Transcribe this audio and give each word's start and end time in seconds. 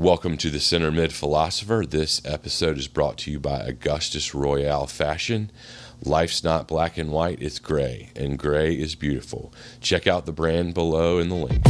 Welcome 0.00 0.38
to 0.38 0.48
the 0.48 0.60
Center 0.60 0.90
Mid 0.90 1.12
Philosopher. 1.12 1.84
This 1.86 2.22
episode 2.24 2.78
is 2.78 2.88
brought 2.88 3.18
to 3.18 3.30
you 3.30 3.38
by 3.38 3.58
Augustus 3.58 4.34
Royale 4.34 4.86
Fashion. 4.86 5.52
Life's 6.02 6.42
not 6.42 6.66
black 6.66 6.96
and 6.96 7.12
white, 7.12 7.42
it's 7.42 7.58
gray, 7.58 8.08
and 8.16 8.38
gray 8.38 8.72
is 8.72 8.94
beautiful. 8.94 9.52
Check 9.82 10.06
out 10.06 10.24
the 10.24 10.32
brand 10.32 10.72
below 10.72 11.18
in 11.18 11.28
the 11.28 11.34
link. 11.34 11.66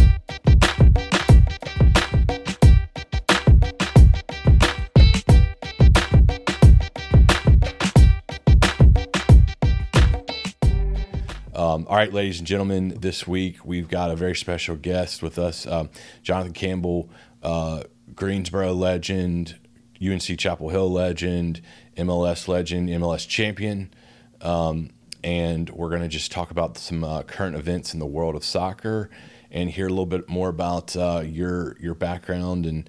Um, 11.52 11.84
all 11.88 11.96
right, 11.96 12.12
ladies 12.12 12.38
and 12.38 12.46
gentlemen, 12.46 12.96
this 13.00 13.26
week 13.26 13.56
we've 13.64 13.88
got 13.88 14.12
a 14.12 14.14
very 14.14 14.36
special 14.36 14.76
guest 14.76 15.20
with 15.20 15.36
us, 15.36 15.66
um, 15.66 15.90
Jonathan 16.22 16.52
Campbell, 16.52 17.10
uh, 17.42 17.82
Greensboro 18.14 18.72
legend, 18.72 19.56
UNC 20.02 20.38
Chapel 20.38 20.70
Hill 20.70 20.90
legend, 20.90 21.60
MLS 21.96 22.48
legend, 22.48 22.88
MLS 22.88 23.26
champion. 23.28 23.92
Um, 24.40 24.90
and 25.22 25.68
we're 25.70 25.90
going 25.90 26.02
to 26.02 26.08
just 26.08 26.32
talk 26.32 26.50
about 26.50 26.78
some 26.78 27.04
uh, 27.04 27.22
current 27.22 27.56
events 27.56 27.92
in 27.92 28.00
the 28.00 28.06
world 28.06 28.34
of 28.34 28.44
soccer 28.44 29.10
and 29.50 29.70
hear 29.70 29.86
a 29.86 29.90
little 29.90 30.06
bit 30.06 30.28
more 30.28 30.48
about 30.48 30.96
uh, 30.96 31.22
your 31.24 31.76
your 31.80 31.94
background 31.94 32.64
and 32.66 32.88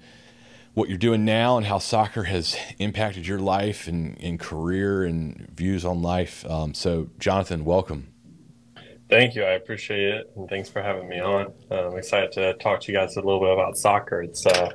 what 0.74 0.88
you're 0.88 0.98
doing 0.98 1.24
now 1.24 1.58
and 1.58 1.66
how 1.66 1.78
soccer 1.78 2.24
has 2.24 2.56
impacted 2.78 3.26
your 3.26 3.38
life 3.38 3.88
and, 3.88 4.18
and 4.22 4.40
career 4.40 5.04
and 5.04 5.50
views 5.54 5.84
on 5.84 6.00
life. 6.00 6.46
Um, 6.46 6.72
so, 6.72 7.10
Jonathan, 7.18 7.64
welcome. 7.64 8.08
Thank 9.10 9.34
you. 9.34 9.42
I 9.42 9.52
appreciate 9.52 10.08
it. 10.08 10.32
And 10.36 10.48
thanks 10.48 10.70
for 10.70 10.80
having 10.80 11.06
me 11.08 11.20
on. 11.20 11.52
I'm 11.70 11.98
excited 11.98 12.32
to 12.32 12.54
talk 12.54 12.80
to 12.80 12.92
you 12.92 12.96
guys 12.96 13.16
a 13.16 13.20
little 13.20 13.40
bit 13.40 13.52
about 13.52 13.76
soccer. 13.76 14.22
It's, 14.22 14.46
uh, 14.46 14.70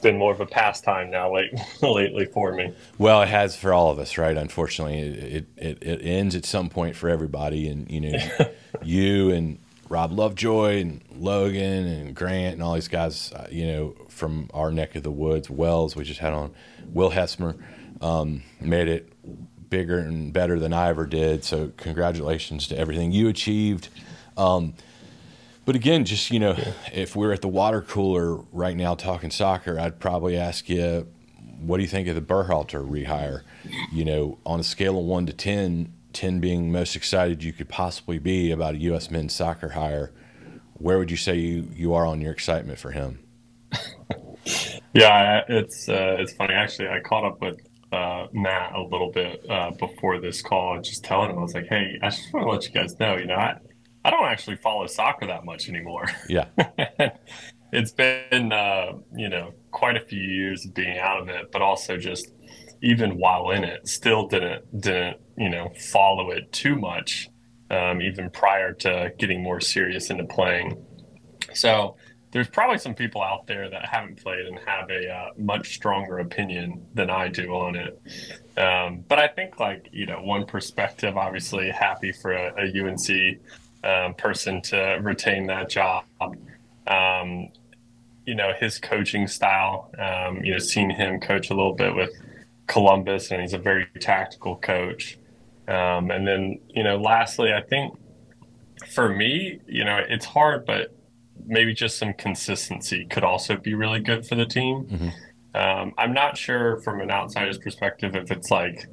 been 0.00 0.18
more 0.18 0.32
of 0.32 0.40
a 0.40 0.46
pastime 0.46 1.10
now 1.10 1.32
like, 1.32 1.52
lately 1.82 2.26
for 2.26 2.52
me. 2.52 2.74
Well, 2.98 3.22
it 3.22 3.28
has 3.28 3.56
for 3.56 3.72
all 3.72 3.90
of 3.90 3.98
us, 3.98 4.18
right? 4.18 4.36
Unfortunately, 4.36 4.98
it, 4.98 5.46
it, 5.56 5.82
it 5.82 6.02
ends 6.02 6.34
at 6.34 6.44
some 6.44 6.68
point 6.68 6.96
for 6.96 7.08
everybody. 7.08 7.68
And, 7.68 7.90
you 7.90 8.00
know, 8.00 8.18
you 8.82 9.30
and 9.30 9.58
Rob 9.88 10.12
Lovejoy 10.12 10.80
and 10.80 11.02
Logan 11.16 11.86
and 11.86 12.14
Grant 12.14 12.54
and 12.54 12.62
all 12.62 12.74
these 12.74 12.88
guys, 12.88 13.32
uh, 13.32 13.48
you 13.50 13.66
know, 13.66 13.96
from 14.08 14.48
our 14.54 14.70
neck 14.70 14.94
of 14.96 15.02
the 15.02 15.10
woods, 15.10 15.50
Wells, 15.50 15.96
we 15.96 16.04
just 16.04 16.20
had 16.20 16.32
on 16.32 16.52
Will 16.86 17.10
Hesmer, 17.10 17.56
um, 18.00 18.42
made 18.60 18.88
it 18.88 19.12
bigger 19.68 19.98
and 19.98 20.32
better 20.32 20.58
than 20.58 20.72
I 20.72 20.88
ever 20.88 21.06
did. 21.06 21.44
So 21.44 21.72
congratulations 21.76 22.66
to 22.68 22.78
everything 22.78 23.12
you 23.12 23.28
achieved. 23.28 23.88
Um, 24.36 24.74
but 25.64 25.76
again, 25.76 26.04
just 26.04 26.30
you 26.30 26.40
know, 26.40 26.54
yeah. 26.56 26.72
if 26.92 27.14
we're 27.14 27.32
at 27.32 27.42
the 27.42 27.48
water 27.48 27.82
cooler 27.82 28.36
right 28.52 28.76
now 28.76 28.94
talking 28.94 29.30
soccer, 29.30 29.78
I'd 29.78 29.98
probably 30.00 30.36
ask 30.36 30.68
you, 30.68 31.06
what 31.60 31.76
do 31.76 31.82
you 31.82 31.88
think 31.88 32.08
of 32.08 32.14
the 32.14 32.22
Berhalter 32.22 32.86
rehire? 32.88 33.42
You 33.92 34.04
know, 34.04 34.38
on 34.46 34.60
a 34.60 34.64
scale 34.64 34.98
of 34.98 35.04
one 35.04 35.26
to 35.26 35.32
10, 35.32 35.92
10 36.12 36.40
being 36.40 36.72
most 36.72 36.96
excited 36.96 37.44
you 37.44 37.52
could 37.52 37.68
possibly 37.68 38.18
be 38.18 38.50
about 38.50 38.74
a 38.74 38.78
U.S. 38.78 39.10
men's 39.10 39.34
soccer 39.34 39.70
hire, 39.70 40.12
where 40.74 40.98
would 40.98 41.10
you 41.10 41.16
say 41.16 41.36
you, 41.36 41.68
you 41.74 41.94
are 41.94 42.06
on 42.06 42.20
your 42.20 42.32
excitement 42.32 42.78
for 42.78 42.90
him? 42.90 43.20
yeah, 44.94 45.42
it's 45.48 45.88
uh, 45.88 46.16
it's 46.18 46.32
funny. 46.32 46.54
Actually, 46.54 46.88
I 46.88 47.00
caught 47.00 47.24
up 47.24 47.40
with 47.40 47.60
uh, 47.92 48.26
Matt 48.32 48.74
a 48.74 48.82
little 48.82 49.10
bit 49.10 49.44
uh, 49.48 49.70
before 49.72 50.20
this 50.20 50.42
call 50.42 50.80
just 50.80 51.04
telling 51.04 51.30
him, 51.30 51.38
I 51.38 51.42
was 51.42 51.54
like, 51.54 51.66
hey, 51.68 51.98
I 52.02 52.10
just 52.10 52.32
want 52.32 52.46
to 52.46 52.50
let 52.50 52.64
you 52.64 52.70
guys 52.70 52.98
know, 52.98 53.16
you 53.16 53.26
know, 53.26 53.34
I, 53.34 53.56
I 54.04 54.10
don't 54.10 54.26
actually 54.26 54.56
follow 54.56 54.86
soccer 54.86 55.26
that 55.26 55.44
much 55.44 55.68
anymore. 55.68 56.06
Yeah. 56.28 56.46
it's 57.72 57.92
been, 57.92 58.52
uh, 58.52 58.92
you 59.14 59.28
know, 59.28 59.52
quite 59.70 59.96
a 59.96 60.00
few 60.00 60.20
years 60.20 60.64
of 60.64 60.74
being 60.74 60.98
out 60.98 61.20
of 61.20 61.28
it, 61.28 61.52
but 61.52 61.62
also 61.62 61.96
just 61.96 62.32
even 62.82 63.18
while 63.18 63.50
in 63.50 63.64
it, 63.64 63.86
still 63.86 64.26
didn't, 64.26 64.80
didn't, 64.80 65.18
you 65.36 65.50
know, 65.50 65.70
follow 65.92 66.30
it 66.30 66.50
too 66.52 66.76
much, 66.76 67.28
um, 67.70 68.00
even 68.00 68.30
prior 68.30 68.72
to 68.72 69.12
getting 69.18 69.42
more 69.42 69.60
serious 69.60 70.10
into 70.10 70.24
playing. 70.24 70.82
So, 71.52 71.96
there's 72.32 72.48
probably 72.48 72.78
some 72.78 72.94
people 72.94 73.22
out 73.22 73.48
there 73.48 73.68
that 73.68 73.88
haven't 73.88 74.22
played 74.22 74.46
and 74.46 74.58
have 74.64 74.88
a 74.88 75.08
uh, 75.08 75.26
much 75.36 75.74
stronger 75.74 76.20
opinion 76.20 76.86
than 76.94 77.10
I 77.10 77.26
do 77.26 77.52
on 77.52 77.74
it. 77.74 78.00
Um, 78.56 79.04
but 79.08 79.18
I 79.18 79.26
think, 79.26 79.58
like, 79.58 79.88
you 79.90 80.06
know, 80.06 80.22
one 80.22 80.46
perspective, 80.46 81.16
obviously 81.16 81.70
happy 81.70 82.12
for 82.12 82.32
a, 82.32 82.52
a 82.56 82.86
UNC 82.86 83.40
um, 83.84 84.14
person 84.14 84.60
to 84.62 84.98
retain 85.02 85.46
that 85.46 85.68
job. 85.70 86.04
Um, 86.86 87.48
you 88.26 88.34
know, 88.34 88.52
his 88.58 88.78
coaching 88.78 89.26
style, 89.26 89.90
um, 89.98 90.44
you 90.44 90.52
know, 90.52 90.58
seeing 90.58 90.90
him 90.90 91.20
coach 91.20 91.50
a 91.50 91.54
little 91.54 91.74
bit 91.74 91.94
with 91.94 92.10
Columbus, 92.66 93.30
and 93.30 93.40
he's 93.40 93.54
a 93.54 93.58
very 93.58 93.86
tactical 94.00 94.56
coach. 94.56 95.18
Um, 95.66 96.10
and 96.10 96.26
then, 96.26 96.60
you 96.68 96.82
know, 96.82 96.96
lastly, 96.96 97.52
I 97.52 97.62
think 97.62 97.98
for 98.92 99.08
me, 99.08 99.60
you 99.66 99.84
know, 99.84 100.00
it's 100.08 100.26
hard, 100.26 100.66
but 100.66 100.94
maybe 101.46 101.72
just 101.74 101.98
some 101.98 102.12
consistency 102.12 103.06
could 103.06 103.24
also 103.24 103.56
be 103.56 103.74
really 103.74 104.00
good 104.00 104.26
for 104.26 104.34
the 104.34 104.46
team. 104.46 104.84
Mm-hmm. 104.84 105.08
Um, 105.54 105.94
I'm 105.98 106.12
not 106.12 106.36
sure 106.36 106.80
from 106.80 107.00
an 107.00 107.10
outsider's 107.10 107.58
perspective 107.58 108.14
if 108.14 108.30
it's 108.30 108.50
like, 108.50 108.86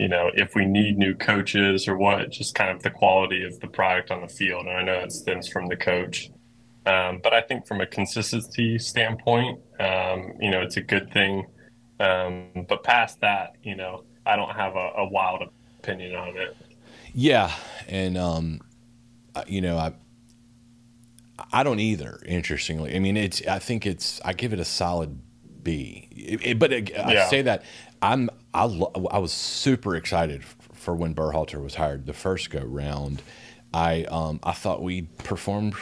you 0.00 0.08
know, 0.08 0.30
if 0.34 0.54
we 0.54 0.64
need 0.64 0.96
new 0.96 1.14
coaches 1.14 1.86
or 1.86 1.96
what, 1.96 2.30
just 2.30 2.54
kind 2.54 2.70
of 2.70 2.82
the 2.82 2.90
quality 2.90 3.44
of 3.44 3.60
the 3.60 3.68
product 3.68 4.10
on 4.10 4.22
the 4.22 4.28
field. 4.28 4.66
And 4.66 4.76
I 4.76 4.82
know 4.82 4.94
it 4.94 5.12
stems 5.12 5.46
from 5.46 5.68
the 5.68 5.76
coach. 5.76 6.30
Um, 6.86 7.20
but 7.22 7.34
I 7.34 7.42
think 7.42 7.66
from 7.66 7.82
a 7.82 7.86
consistency 7.86 8.78
standpoint, 8.78 9.60
um, 9.78 10.32
you 10.40 10.50
know, 10.50 10.62
it's 10.62 10.78
a 10.78 10.80
good 10.80 11.12
thing. 11.12 11.46
Um, 12.00 12.64
but 12.66 12.82
past 12.82 13.20
that, 13.20 13.56
you 13.62 13.76
know, 13.76 14.04
I 14.24 14.36
don't 14.36 14.54
have 14.56 14.74
a, 14.74 14.92
a 14.96 15.06
wild 15.06 15.42
opinion 15.78 16.16
on 16.16 16.36
it. 16.36 16.56
Yeah. 17.12 17.52
And, 17.86 18.16
um, 18.16 18.62
you 19.46 19.60
know, 19.60 19.76
I, 19.76 19.92
I 21.52 21.62
don't 21.62 21.80
either. 21.80 22.20
Interestingly, 22.24 22.94
I 22.94 22.98
mean, 22.98 23.16
it's. 23.16 23.46
I 23.46 23.58
think 23.58 23.86
it's. 23.86 24.20
I 24.24 24.32
give 24.32 24.52
it 24.52 24.60
a 24.60 24.64
solid 24.64 25.18
B. 25.62 26.08
It, 26.10 26.46
it, 26.46 26.58
but 26.58 26.72
it, 26.72 26.96
I 26.96 27.28
say 27.28 27.42
that 27.42 27.64
I'm. 28.02 28.30
I, 28.52 28.64
I 28.64 29.18
was 29.18 29.32
super 29.32 29.96
excited 29.96 30.44
for 30.44 30.94
when 30.94 31.14
Berhalter 31.14 31.62
was 31.62 31.76
hired 31.76 32.06
the 32.06 32.12
first 32.12 32.50
go 32.50 32.60
round. 32.60 33.22
I 33.72 34.04
um, 34.04 34.40
I 34.42 34.52
thought 34.52 34.82
we 34.82 35.02
performed 35.02 35.74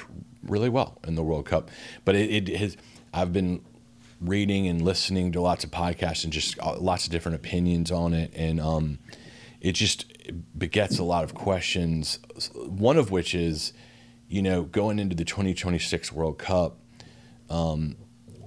really 0.42 0.68
well 0.68 0.98
in 1.06 1.14
the 1.14 1.22
World 1.22 1.46
Cup, 1.46 1.70
but 2.04 2.14
it, 2.14 2.48
it 2.48 2.56
has. 2.58 2.76
I've 3.14 3.32
been 3.32 3.64
reading 4.20 4.66
and 4.66 4.82
listening 4.82 5.32
to 5.32 5.40
lots 5.40 5.64
of 5.64 5.70
podcasts 5.70 6.24
and 6.24 6.32
just 6.32 6.58
uh, 6.60 6.76
lots 6.78 7.06
of 7.06 7.12
different 7.12 7.36
opinions 7.36 7.90
on 7.90 8.12
it, 8.12 8.32
and 8.34 8.60
um, 8.60 8.98
it 9.60 9.72
just 9.72 10.04
begets 10.58 10.98
a 10.98 11.04
lot 11.04 11.24
of 11.24 11.34
questions. 11.34 12.18
One 12.54 12.98
of 12.98 13.10
which 13.10 13.34
is 13.34 13.72
you 14.28 14.42
know, 14.42 14.62
going 14.62 14.98
into 14.98 15.16
the 15.16 15.24
2026 15.24 16.12
World 16.12 16.38
Cup, 16.38 16.78
um, 17.48 17.96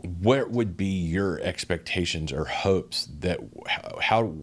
what 0.04 0.52
would 0.52 0.76
be 0.76 0.86
your 0.86 1.40
expectations 1.42 2.32
or 2.32 2.46
hopes 2.46 3.08
that 3.20 3.40
how 4.02 4.34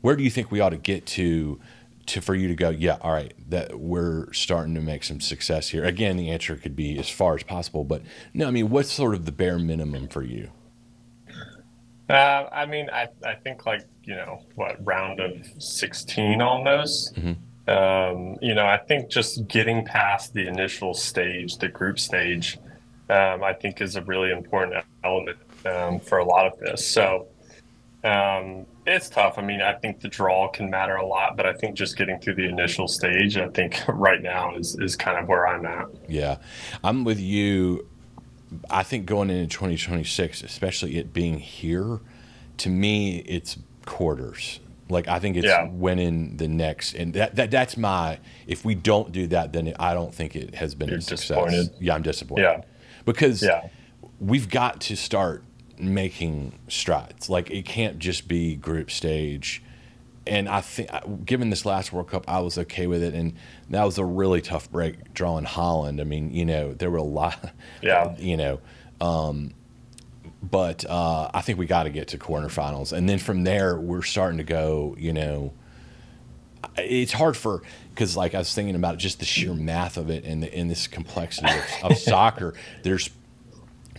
where 0.00 0.16
do 0.16 0.22
you 0.22 0.30
think 0.30 0.50
we 0.50 0.60
ought 0.60 0.70
to 0.70 0.78
get 0.78 1.06
to 1.06 1.60
to 2.06 2.20
for 2.22 2.34
you 2.34 2.48
to 2.48 2.54
go 2.54 2.70
yeah 2.70 2.96
all 3.02 3.12
right 3.12 3.34
that 3.50 3.78
we're 3.78 4.32
starting 4.32 4.74
to 4.74 4.80
make 4.80 5.04
some 5.04 5.20
success 5.20 5.70
here? 5.70 5.84
Again 5.84 6.16
the 6.16 6.30
answer 6.30 6.56
could 6.56 6.76
be 6.76 6.98
as 6.98 7.08
far 7.08 7.34
as 7.34 7.42
possible 7.42 7.84
but 7.84 8.02
no 8.32 8.48
i 8.48 8.50
mean 8.50 8.70
what's 8.70 8.90
sort 8.90 9.14
of 9.14 9.24
the 9.24 9.32
bare 9.32 9.58
minimum 9.58 10.08
for 10.08 10.22
you? 10.22 10.50
Uh, 12.08 12.48
i 12.52 12.64
mean 12.64 12.88
I, 12.90 13.08
I 13.24 13.34
think 13.34 13.66
like 13.66 13.86
you 14.04 14.14
know 14.14 14.42
what 14.54 14.84
round 14.84 15.20
of 15.20 15.32
16 15.58 16.40
almost. 16.40 17.14
Mm-hmm. 17.14 17.32
Um, 17.68 18.38
you 18.40 18.54
know, 18.54 18.66
I 18.66 18.78
think 18.78 19.10
just 19.10 19.46
getting 19.46 19.84
past 19.84 20.32
the 20.32 20.48
initial 20.48 20.94
stage, 20.94 21.58
the 21.58 21.68
group 21.68 21.98
stage, 21.98 22.58
um, 23.10 23.42
I 23.42 23.52
think 23.52 23.80
is 23.80 23.96
a 23.96 24.02
really 24.02 24.30
important 24.30 24.84
element 25.04 25.38
um, 25.66 26.00
for 26.00 26.18
a 26.18 26.24
lot 26.24 26.46
of 26.46 26.58
this. 26.58 26.86
So 26.86 27.28
um, 28.04 28.66
it's 28.86 29.08
tough. 29.08 29.38
I 29.38 29.42
mean, 29.42 29.60
I 29.60 29.74
think 29.74 30.00
the 30.00 30.08
draw 30.08 30.48
can 30.48 30.70
matter 30.70 30.96
a 30.96 31.06
lot, 31.06 31.36
but 31.36 31.46
I 31.46 31.52
think 31.52 31.76
just 31.76 31.96
getting 31.96 32.18
through 32.20 32.36
the 32.36 32.46
initial 32.46 32.88
stage, 32.88 33.36
I 33.36 33.48
think 33.48 33.80
right 33.88 34.22
now 34.22 34.54
is 34.56 34.76
is 34.78 34.96
kind 34.96 35.18
of 35.18 35.28
where 35.28 35.46
I'm 35.46 35.66
at. 35.66 35.88
Yeah, 36.08 36.38
I'm 36.84 37.04
with 37.04 37.20
you. 37.20 37.86
I 38.70 38.82
think 38.82 39.04
going 39.04 39.28
into 39.28 39.46
2026, 39.46 40.42
especially 40.42 40.96
it 40.96 41.12
being 41.12 41.38
here, 41.38 42.00
to 42.58 42.70
me, 42.70 43.18
it's 43.18 43.58
quarters. 43.84 44.60
Like 44.88 45.06
I 45.06 45.18
think 45.18 45.36
it's 45.36 45.46
yeah. 45.46 45.68
winning 45.68 46.38
the 46.38 46.48
next, 46.48 46.94
and 46.94 47.12
that, 47.14 47.36
that 47.36 47.50
that's 47.50 47.76
my. 47.76 48.18
If 48.46 48.64
we 48.64 48.74
don't 48.74 49.12
do 49.12 49.26
that, 49.28 49.52
then 49.52 49.74
I 49.78 49.92
don't 49.92 50.14
think 50.14 50.34
it 50.34 50.54
has 50.54 50.74
been 50.74 50.88
You're 50.88 50.98
a 50.98 51.02
success. 51.02 51.70
Yeah, 51.78 51.94
I'm 51.94 52.02
disappointed. 52.02 52.42
Yeah, 52.42 52.62
because 53.08 53.42
yeah. 53.42 53.68
we've 54.20 54.50
got 54.50 54.82
to 54.82 54.96
start 54.96 55.42
making 55.78 56.58
strides. 56.68 57.30
Like 57.30 57.50
it 57.50 57.64
can't 57.64 57.98
just 57.98 58.28
be 58.28 58.54
group 58.54 58.90
stage. 58.90 59.62
And 60.26 60.46
I 60.46 60.60
think, 60.60 60.90
given 61.24 61.48
this 61.48 61.64
last 61.64 61.90
World 61.90 62.10
Cup, 62.10 62.24
I 62.28 62.40
was 62.40 62.58
okay 62.58 62.86
with 62.86 63.02
it. 63.02 63.14
And 63.14 63.32
that 63.70 63.82
was 63.84 63.96
a 63.96 64.04
really 64.04 64.42
tough 64.42 64.70
break 64.70 65.14
drawing 65.14 65.46
Holland. 65.46 66.02
I 66.02 66.04
mean, 66.04 66.34
you 66.34 66.44
know, 66.44 66.74
there 66.74 66.90
were 66.90 66.98
a 66.98 67.02
lot. 67.02 67.52
Yeah. 67.82 68.14
You 68.18 68.36
know, 68.36 68.60
um, 69.00 69.54
but 70.42 70.84
uh, 70.84 71.30
I 71.32 71.40
think 71.40 71.58
we 71.58 71.64
got 71.64 71.84
to 71.84 71.90
get 71.90 72.08
to 72.08 72.18
quarterfinals, 72.18 72.92
and 72.92 73.08
then 73.08 73.18
from 73.18 73.44
there 73.44 73.80
we're 73.80 74.02
starting 74.02 74.38
to 74.38 74.44
go. 74.44 74.94
You 74.98 75.12
know, 75.12 75.52
it's 76.84 77.12
hard 77.12 77.36
for 77.36 77.62
because 77.90 78.16
like 78.16 78.34
I 78.34 78.38
was 78.38 78.54
thinking 78.54 78.74
about 78.74 78.98
just 78.98 79.18
the 79.18 79.24
sheer 79.24 79.54
math 79.54 79.96
of 79.96 80.10
it 80.10 80.24
and 80.24 80.42
the, 80.42 80.56
in 80.56 80.68
this 80.68 80.86
complexity 80.86 81.50
of, 81.50 81.90
of 81.90 81.98
soccer. 81.98 82.54
There's 82.82 83.10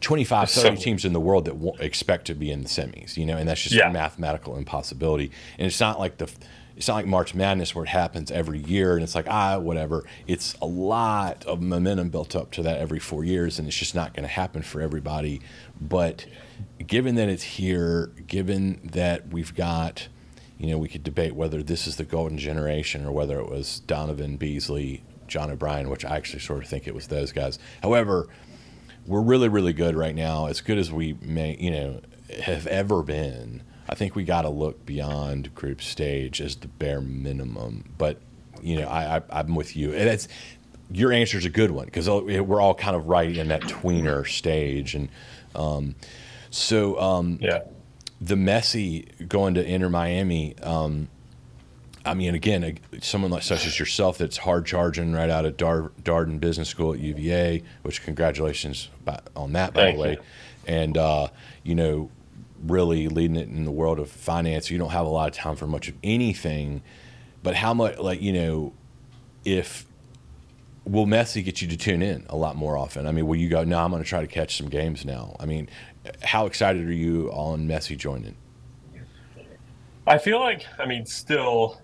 25, 0.02 0.50
30 0.50 0.76
so, 0.78 0.82
teams 0.82 1.06
in 1.06 1.14
the 1.14 1.20
world 1.20 1.46
that 1.46 1.58
won't 1.58 1.82
expect 1.82 2.28
to 2.28 2.36
be 2.36 2.52
in 2.52 2.64
the 2.64 2.70
semis, 2.70 3.18
you 3.18 3.26
know, 3.26 3.38
and 3.38 3.48
that's 3.48 3.62
just 3.62 3.76
yeah. 3.76 3.90
a 3.90 3.94
mathematical 3.94 4.56
impossibility. 4.56 5.32
And 5.58 5.68
it's 5.68 5.80
not 5.80 6.00
like 6.00 6.18
the 6.18 6.30
it's 6.76 6.88
not 6.88 6.96
like 6.96 7.08
March 7.08 7.36
Madness 7.36 7.76
where 7.76 7.84
it 7.84 7.90
happens 7.90 8.32
every 8.32 8.60
year 8.60 8.94
and 8.94 9.04
it's 9.04 9.14
like 9.14 9.28
ah 9.30 9.60
whatever. 9.60 10.06
It's 10.28 10.56
a 10.62 10.66
lot 10.66 11.46
of 11.46 11.62
momentum 11.62 12.10
built 12.10 12.36
up 12.36 12.52
to 12.52 12.64
that 12.64 12.80
every 12.80 13.00
four 13.00 13.26
years, 13.26 13.60
and 13.60 13.68
it's 13.68 13.76
just 13.76 13.96
not 13.96 14.14
going 14.14 14.24
to 14.24 14.34
happen 14.34 14.62
for 14.62 14.82
everybody. 14.82 15.42
But 15.82 16.26
given 16.86 17.16
that 17.16 17.28
it's 17.28 17.44
here, 17.44 18.12
given 18.28 18.80
that 18.94 19.28
we've 19.28 19.54
got, 19.54 20.08
you 20.60 20.68
know, 20.68 20.78
we 20.78 20.88
could 20.88 21.04
debate 21.04 21.34
whether 21.34 21.64
this 21.64 21.88
is 21.88 21.96
the 21.96 22.04
golden 22.04 22.38
generation 22.38 23.04
or 23.06 23.12
whether 23.12 23.40
it 23.40 23.50
was 23.50 23.80
Donovan 23.82 24.38
Beasley, 24.38 25.04
John 25.28 25.50
O'Brien, 25.50 25.90
which 25.90 26.06
I 26.06 26.16
actually 26.18 26.42
sort 26.42 26.64
of 26.64 26.70
think 26.70 26.88
it 26.88 26.94
was 26.94 27.08
those 27.08 27.32
guys. 27.32 27.58
However, 27.82 28.28
we're 29.08 29.22
really 29.22 29.50
really 29.50 29.74
good 29.74 29.96
right 29.96 30.14
now, 30.14 30.46
as 30.46 30.62
good 30.62 30.78
as 30.78 30.92
we 30.92 31.18
may 31.22 31.58
you 31.60 31.72
know 31.72 32.02
have 32.44 32.68
ever 32.68 33.02
been 33.02 33.64
I 33.90 33.96
think 33.96 34.16
we 34.16 34.24
got 34.24 34.44
to 34.44 34.50
look 34.50 34.86
beyond 34.86 35.56
group 35.56 35.82
stage 35.82 36.42
as 36.42 36.56
the 36.56 36.68
bare 36.68 37.02
minimum. 37.02 37.86
But 37.98 38.22
you 38.62 38.80
know, 38.80 38.88
I, 38.88 39.22
I 39.30 39.40
am 39.40 39.56
with 39.56 39.76
you. 39.76 39.94
And 39.94 40.08
that's 40.08 40.28
your 40.92 41.12
answer 41.12 41.40
is 41.40 41.46
a 41.46 41.50
good 41.50 41.72
one 41.72 41.86
because 41.86 42.08
we're 42.08 42.62
all 42.62 42.76
kind 42.76 42.96
of 42.96 43.08
right 43.08 43.36
in 43.36 43.48
that 43.48 43.62
tweener 43.62 44.28
stage, 44.28 44.96
and 44.96 45.10
um, 45.56 45.96
so 46.52 47.00
um, 47.00 47.40
yeah, 47.42 47.62
the 48.22 48.36
Messi 48.36 49.28
going 49.28 49.54
to 49.56 49.66
Inter 49.66 49.90
Miami. 49.90 50.58
Um, 50.60 51.10
I 52.06 52.14
mean, 52.14 52.34
again, 52.34 52.80
someone 53.02 53.32
like 53.32 53.44
such 53.44 53.68
as 53.68 53.78
yourself 53.78 54.18
that's 54.18 54.38
hard 54.38 54.66
charging 54.66 55.14
right 55.14 55.30
out 55.30 55.46
of 55.46 55.58
Dar- 55.58 55.92
Darden 56.02 56.40
Business 56.40 56.70
School 56.70 56.94
at 56.94 57.00
UVA, 57.00 57.64
which 57.84 58.04
congratulations 58.04 58.90
on 59.36 59.54
that, 59.54 59.74
by 59.74 59.82
Thank 59.82 59.98
the 59.98 60.02
way. 60.02 60.12
You. 60.14 60.18
And 60.66 60.98
uh, 60.98 61.28
you 61.64 61.76
know, 61.76 62.10
really 62.64 63.08
leading 63.08 63.36
it 63.36 63.48
in 63.50 63.66
the 63.66 63.72
world 63.72 64.00
of 64.00 64.10
finance, 64.10 64.70
you 64.70 64.78
don't 64.78 64.92
have 64.92 65.06
a 65.06 65.10
lot 65.10 65.30
of 65.30 65.36
time 65.36 65.56
for 65.56 65.68
much 65.68 65.88
of 65.88 65.96
anything. 66.04 66.82
But 67.44 67.56
how 67.56 67.74
much, 67.74 67.98
like, 67.98 68.22
you 68.22 68.34
know, 68.34 68.74
if 69.46 69.86
will 70.86 71.06
Messi 71.06 71.44
get 71.44 71.62
you 71.62 71.68
to 71.68 71.78
tune 71.78 72.02
in 72.02 72.26
a 72.30 72.36
lot 72.36 72.56
more 72.56 72.78
often? 72.78 73.08
I 73.08 73.12
mean, 73.12 73.28
will 73.28 73.36
you 73.36 73.50
go, 73.50 73.64
no, 73.64 73.80
I'm 73.80 73.92
going 73.92 74.04
to 74.04 74.10
try 74.10 74.22
to 74.22 74.28
catch 74.28 74.58
some 74.58 74.70
games 74.70 75.06
now? 75.06 75.36
I 75.40 75.46
mean, 75.46 75.70
how 76.22 76.46
excited 76.46 76.88
are 76.88 76.94
you 76.94 77.30
on 77.32 77.68
Messi 77.68 77.98
joining? 77.98 78.36
I 80.08 80.18
feel 80.18 80.40
like, 80.40 80.66
I 80.80 80.86
mean, 80.86 81.06
still, 81.06 81.82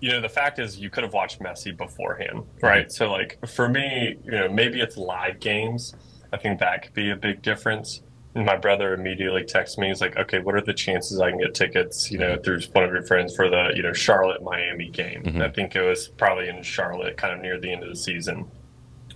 you 0.00 0.10
know, 0.10 0.20
the 0.20 0.28
fact 0.28 0.58
is 0.58 0.78
you 0.78 0.90
could 0.90 1.04
have 1.04 1.12
watched 1.12 1.40
Messi 1.40 1.76
beforehand, 1.76 2.44
right? 2.60 2.90
So, 2.90 3.10
like, 3.10 3.38
for 3.46 3.68
me, 3.68 4.16
you 4.24 4.32
know, 4.32 4.48
maybe 4.48 4.80
it's 4.80 4.96
live 4.96 5.38
games. 5.40 5.94
I 6.32 6.36
think 6.36 6.58
that 6.60 6.82
could 6.82 6.94
be 6.94 7.10
a 7.10 7.16
big 7.16 7.42
difference. 7.42 8.02
And 8.34 8.44
my 8.44 8.56
brother 8.56 8.92
immediately 8.92 9.44
texts 9.44 9.78
me. 9.78 9.86
He's 9.86 10.00
like, 10.00 10.16
"Okay, 10.16 10.40
what 10.40 10.56
are 10.56 10.60
the 10.60 10.74
chances 10.74 11.20
I 11.20 11.30
can 11.30 11.38
get 11.38 11.54
tickets? 11.54 12.10
You 12.10 12.18
know, 12.18 12.36
through 12.36 12.60
one 12.72 12.82
of 12.82 12.90
your 12.90 13.04
friends 13.04 13.36
for 13.36 13.48
the 13.48 13.70
you 13.76 13.82
know 13.84 13.92
Charlotte 13.92 14.42
Miami 14.42 14.90
game. 14.90 15.22
Mm-hmm. 15.22 15.42
I 15.42 15.48
think 15.50 15.76
it 15.76 15.82
was 15.82 16.08
probably 16.08 16.48
in 16.48 16.60
Charlotte, 16.64 17.16
kind 17.16 17.32
of 17.32 17.40
near 17.40 17.60
the 17.60 17.72
end 17.72 17.84
of 17.84 17.88
the 17.88 17.96
season. 17.96 18.50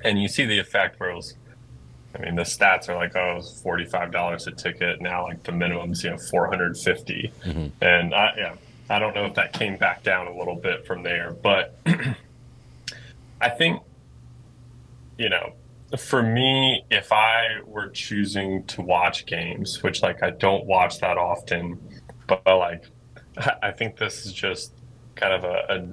And 0.04 0.22
you 0.22 0.28
see 0.28 0.46
the 0.46 0.60
effect 0.60 1.00
where 1.00 1.10
it 1.10 1.16
was. 1.16 1.34
I 2.18 2.22
mean, 2.22 2.34
the 2.34 2.42
stats 2.42 2.88
are 2.88 2.96
like, 2.96 3.14
oh, 3.14 3.32
it 3.32 3.36
was 3.36 3.60
forty 3.62 3.84
five 3.84 4.10
dollars 4.10 4.46
a 4.46 4.52
ticket. 4.52 5.00
Now, 5.00 5.24
like 5.24 5.42
the 5.44 5.52
minimum's 5.52 6.02
you 6.02 6.10
know 6.10 6.18
four 6.18 6.48
hundred 6.48 6.76
fifty. 6.76 7.32
Mm-hmm. 7.44 7.82
And 7.82 8.14
I, 8.14 8.34
yeah, 8.36 8.54
I 8.90 8.98
don't 8.98 9.14
know 9.14 9.26
if 9.26 9.34
that 9.34 9.52
came 9.52 9.76
back 9.76 10.02
down 10.02 10.26
a 10.26 10.36
little 10.36 10.56
bit 10.56 10.86
from 10.86 11.02
there, 11.02 11.32
but 11.32 11.78
I 13.40 13.48
think 13.50 13.82
you 15.16 15.28
know 15.28 15.52
for 15.96 16.22
me, 16.22 16.84
if 16.90 17.12
I 17.12 17.60
were 17.64 17.88
choosing 17.88 18.64
to 18.64 18.82
watch 18.82 19.24
games, 19.24 19.82
which 19.82 20.02
like 20.02 20.22
I 20.22 20.30
don't 20.30 20.66
watch 20.66 20.98
that 20.98 21.16
often, 21.16 21.78
but 22.26 22.42
like 22.46 22.84
I 23.62 23.70
think 23.70 23.96
this 23.96 24.26
is 24.26 24.32
just 24.32 24.72
kind 25.14 25.32
of 25.32 25.44
a, 25.44 25.64
a 25.68 25.88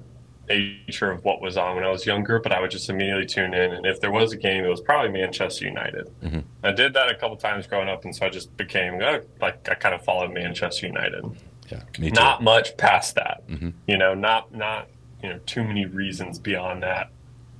nature 0.48 1.12
of 1.12 1.24
what 1.24 1.42
was 1.42 1.58
on 1.58 1.76
when 1.76 1.84
I 1.84 1.90
was 1.90 2.06
younger, 2.06 2.40
but 2.40 2.52
I 2.52 2.60
would 2.60 2.72
just 2.72 2.90
immediately 2.90 3.26
tune 3.26 3.54
in. 3.54 3.74
And 3.74 3.86
if 3.86 4.02
there 4.02 4.12
was 4.12 4.34
a 4.34 4.38
game, 4.38 4.64
it 4.64 4.70
was 4.70 4.82
probably 4.82 5.12
Manchester 5.12 5.66
United. 5.66 6.10
Mm-hmm. 6.24 6.40
I 6.64 6.72
did 6.72 6.94
that 6.94 7.10
a 7.10 7.16
couple 7.16 7.38
times 7.38 7.68
growing 7.68 7.90
up, 7.90 8.06
and 8.06 8.16
so 8.16 8.26
I 8.26 8.30
just 8.30 8.56
became 8.58 9.02
uh, 9.02 9.20
like 9.42 9.68
I 9.70 9.76
kind 9.76 9.96
of 9.96 10.04
followed 10.04 10.34
Manchester 10.34 10.88
United. 10.88 11.24
Yeah, 11.70 11.82
me 12.00 12.10
too. 12.10 12.16
Not 12.16 12.44
much 12.44 12.78
past 12.78 13.16
that, 13.16 13.48
mm-hmm. 13.48 13.70
you 13.88 13.98
know, 13.98 14.14
not 14.14 14.54
not 14.54 14.88
you 15.22 15.30
know 15.30 15.40
too 15.46 15.64
many 15.64 15.86
reasons 15.86 16.40
beyond 16.40 16.84
that. 16.84 17.10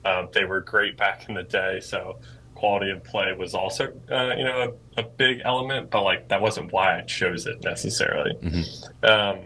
Uh, 0.04 0.28
they 0.34 0.46
were 0.46 0.62
great 0.62 0.98
back 0.98 1.28
in 1.28 1.36
the 1.36 1.44
day, 1.44 1.80
so 1.80 2.20
quality 2.54 2.90
of 2.90 3.04
play 3.04 3.34
was 3.34 3.54
also 3.54 3.92
uh, 4.10 4.34
you 4.38 4.44
know 4.44 4.76
a, 4.98 5.02
a, 5.02 5.04
big 5.04 5.42
element, 5.44 5.90
but 5.92 6.04
like 6.04 6.28
that 6.30 6.42
wasn't 6.42 6.72
why 6.72 6.98
I 6.98 7.02
chose 7.02 7.46
it 7.46 7.64
necessarily. 7.64 8.34
Mm-hmm. 8.36 9.06
Um, 9.06 9.46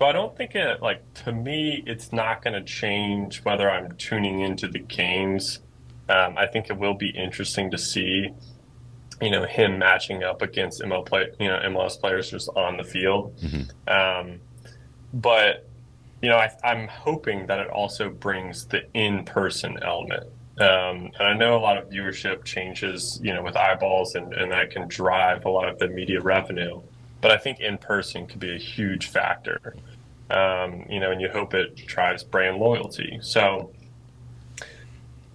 so 0.00 0.06
I 0.06 0.12
don't 0.12 0.34
think 0.34 0.54
it 0.54 0.80
like 0.80 1.02
to 1.24 1.32
me 1.32 1.84
it's 1.86 2.10
not 2.10 2.42
going 2.42 2.54
to 2.54 2.62
change 2.62 3.44
whether 3.44 3.70
I'm 3.70 3.92
tuning 3.96 4.40
into 4.40 4.66
the 4.66 4.78
games. 4.78 5.60
Um, 6.08 6.38
I 6.38 6.46
think 6.46 6.70
it 6.70 6.78
will 6.78 6.94
be 6.94 7.10
interesting 7.10 7.70
to 7.70 7.78
see, 7.78 8.30
you 9.20 9.30
know, 9.30 9.44
him 9.44 9.78
matching 9.78 10.24
up 10.24 10.40
against 10.40 10.80
ML 10.80 11.04
play, 11.04 11.28
you 11.38 11.48
know, 11.48 11.60
MLS 11.66 12.00
players 12.00 12.30
just 12.30 12.48
on 12.56 12.78
the 12.78 12.82
field. 12.82 13.36
Mm-hmm. 13.40 13.88
Um, 14.30 14.40
but 15.12 15.68
you 16.22 16.30
know, 16.30 16.36
I, 16.36 16.50
I'm 16.64 16.88
hoping 16.88 17.46
that 17.48 17.60
it 17.60 17.68
also 17.68 18.08
brings 18.08 18.66
the 18.66 18.82
in-person 18.94 19.82
element. 19.82 20.24
Um, 20.58 21.10
and 21.18 21.22
I 21.22 21.34
know 21.34 21.56
a 21.56 21.60
lot 21.60 21.76
of 21.76 21.90
viewership 21.90 22.44
changes, 22.44 23.20
you 23.22 23.32
know, 23.32 23.42
with 23.42 23.56
eyeballs, 23.56 24.14
and, 24.14 24.32
and 24.32 24.52
that 24.52 24.70
can 24.70 24.88
drive 24.88 25.44
a 25.44 25.50
lot 25.50 25.68
of 25.68 25.78
the 25.78 25.88
media 25.88 26.20
revenue. 26.20 26.80
But 27.20 27.30
I 27.30 27.36
think 27.36 27.60
in 27.60 27.78
person 27.78 28.26
could 28.26 28.40
be 28.40 28.54
a 28.54 28.58
huge 28.58 29.08
factor. 29.08 29.74
Um, 30.30 30.86
you 30.88 31.00
know, 31.00 31.10
and 31.10 31.20
you 31.20 31.28
hope 31.28 31.54
it 31.54 31.74
drives 31.74 32.22
brand 32.22 32.58
loyalty. 32.58 33.18
So 33.20 33.72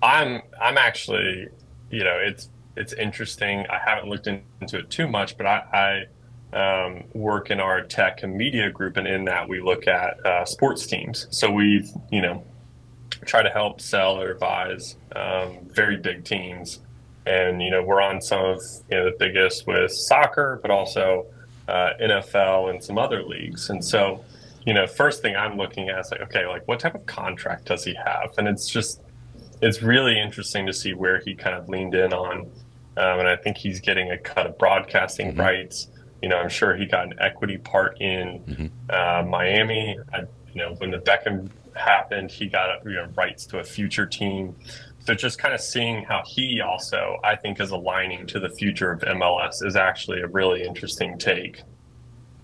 I'm 0.01 0.41
I'm 0.61 0.77
actually, 0.77 1.49
you 1.89 2.03
know, 2.03 2.17
it's 2.17 2.49
it's 2.75 2.93
interesting. 2.93 3.65
I 3.69 3.77
haven't 3.77 4.09
looked 4.09 4.27
into 4.27 4.79
it 4.79 4.89
too 4.89 5.07
much, 5.07 5.37
but 5.37 5.45
I, 5.45 6.05
I 6.53 6.85
um, 6.85 7.03
work 7.13 7.51
in 7.51 7.59
our 7.59 7.81
tech 7.81 8.23
and 8.23 8.35
media 8.35 8.69
group, 8.69 8.97
and 8.97 9.07
in 9.07 9.25
that 9.25 9.47
we 9.49 9.61
look 9.61 9.87
at 9.87 10.25
uh, 10.25 10.45
sports 10.45 10.85
teams. 10.87 11.27
So 11.29 11.51
we've, 11.51 11.89
you 12.11 12.21
know, 12.21 12.43
try 13.25 13.43
to 13.43 13.49
help 13.49 13.81
sell 13.81 14.19
or 14.19 14.31
advise 14.31 14.95
um, 15.15 15.59
very 15.71 15.97
big 15.97 16.23
teams. 16.23 16.79
And, 17.25 17.61
you 17.61 17.71
know, 17.71 17.81
we're 17.81 18.01
on 18.01 18.21
some 18.21 18.45
of 18.45 18.61
you 18.89 18.97
know, 18.97 19.05
the 19.05 19.15
biggest 19.17 19.65
with 19.65 19.91
soccer, 19.91 20.59
but 20.61 20.69
also 20.69 21.25
uh, 21.67 21.91
NFL 22.01 22.69
and 22.69 22.83
some 22.83 22.97
other 22.97 23.23
leagues. 23.23 23.69
And 23.69 23.83
so, 23.83 24.23
you 24.65 24.73
know, 24.73 24.87
first 24.87 25.21
thing 25.21 25.35
I'm 25.35 25.57
looking 25.57 25.89
at 25.89 25.99
is 25.99 26.11
like, 26.11 26.21
okay, 26.21 26.45
like 26.47 26.67
what 26.67 26.79
type 26.79 26.95
of 26.95 27.05
contract 27.05 27.65
does 27.65 27.83
he 27.83 27.95
have? 27.95 28.33
And 28.37 28.47
it's 28.47 28.67
just, 28.67 29.01
it's 29.61 29.81
really 29.81 30.19
interesting 30.19 30.65
to 30.65 30.73
see 30.73 30.93
where 30.93 31.19
he 31.19 31.35
kind 31.35 31.55
of 31.55 31.69
leaned 31.69 31.95
in 31.95 32.13
on. 32.13 32.51
Um, 32.97 33.19
and 33.19 33.27
I 33.27 33.35
think 33.35 33.57
he's 33.57 33.79
getting 33.79 34.11
a 34.11 34.17
cut 34.17 34.45
of 34.45 34.57
broadcasting 34.57 35.31
mm-hmm. 35.31 35.41
rights. 35.41 35.89
You 36.21 36.29
know, 36.29 36.37
I'm 36.37 36.49
sure 36.49 36.75
he 36.75 36.85
got 36.85 37.05
an 37.05 37.15
equity 37.19 37.57
part 37.57 37.99
in 37.99 38.39
mm-hmm. 38.39 38.65
uh, 38.89 39.29
Miami. 39.29 39.97
I, 40.13 40.21
you 40.53 40.61
know, 40.61 40.73
when 40.75 40.91
the 40.91 40.99
Beckham 40.99 41.49
happened, 41.75 42.31
he 42.31 42.47
got 42.47 42.83
you 42.85 42.93
know, 42.93 43.07
rights 43.15 43.45
to 43.47 43.59
a 43.59 43.63
future 43.63 44.05
team. 44.05 44.55
So 45.05 45.13
just 45.13 45.37
kind 45.37 45.53
of 45.53 45.61
seeing 45.61 46.03
how 46.03 46.23
he 46.25 46.61
also, 46.61 47.17
I 47.23 47.35
think, 47.35 47.59
is 47.59 47.69
aligning 47.69 48.25
to 48.27 48.39
the 48.39 48.49
future 48.49 48.91
of 48.91 49.01
MLS 49.01 49.63
is 49.63 49.75
actually 49.75 50.21
a 50.21 50.27
really 50.27 50.63
interesting 50.63 51.19
take. 51.19 51.61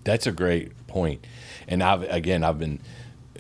That's 0.04 0.28
a 0.28 0.32
great 0.32 0.88
point, 0.88 1.26
and 1.68 1.82
I've 1.82 2.04
again 2.04 2.44
I've 2.44 2.60
been 2.60 2.80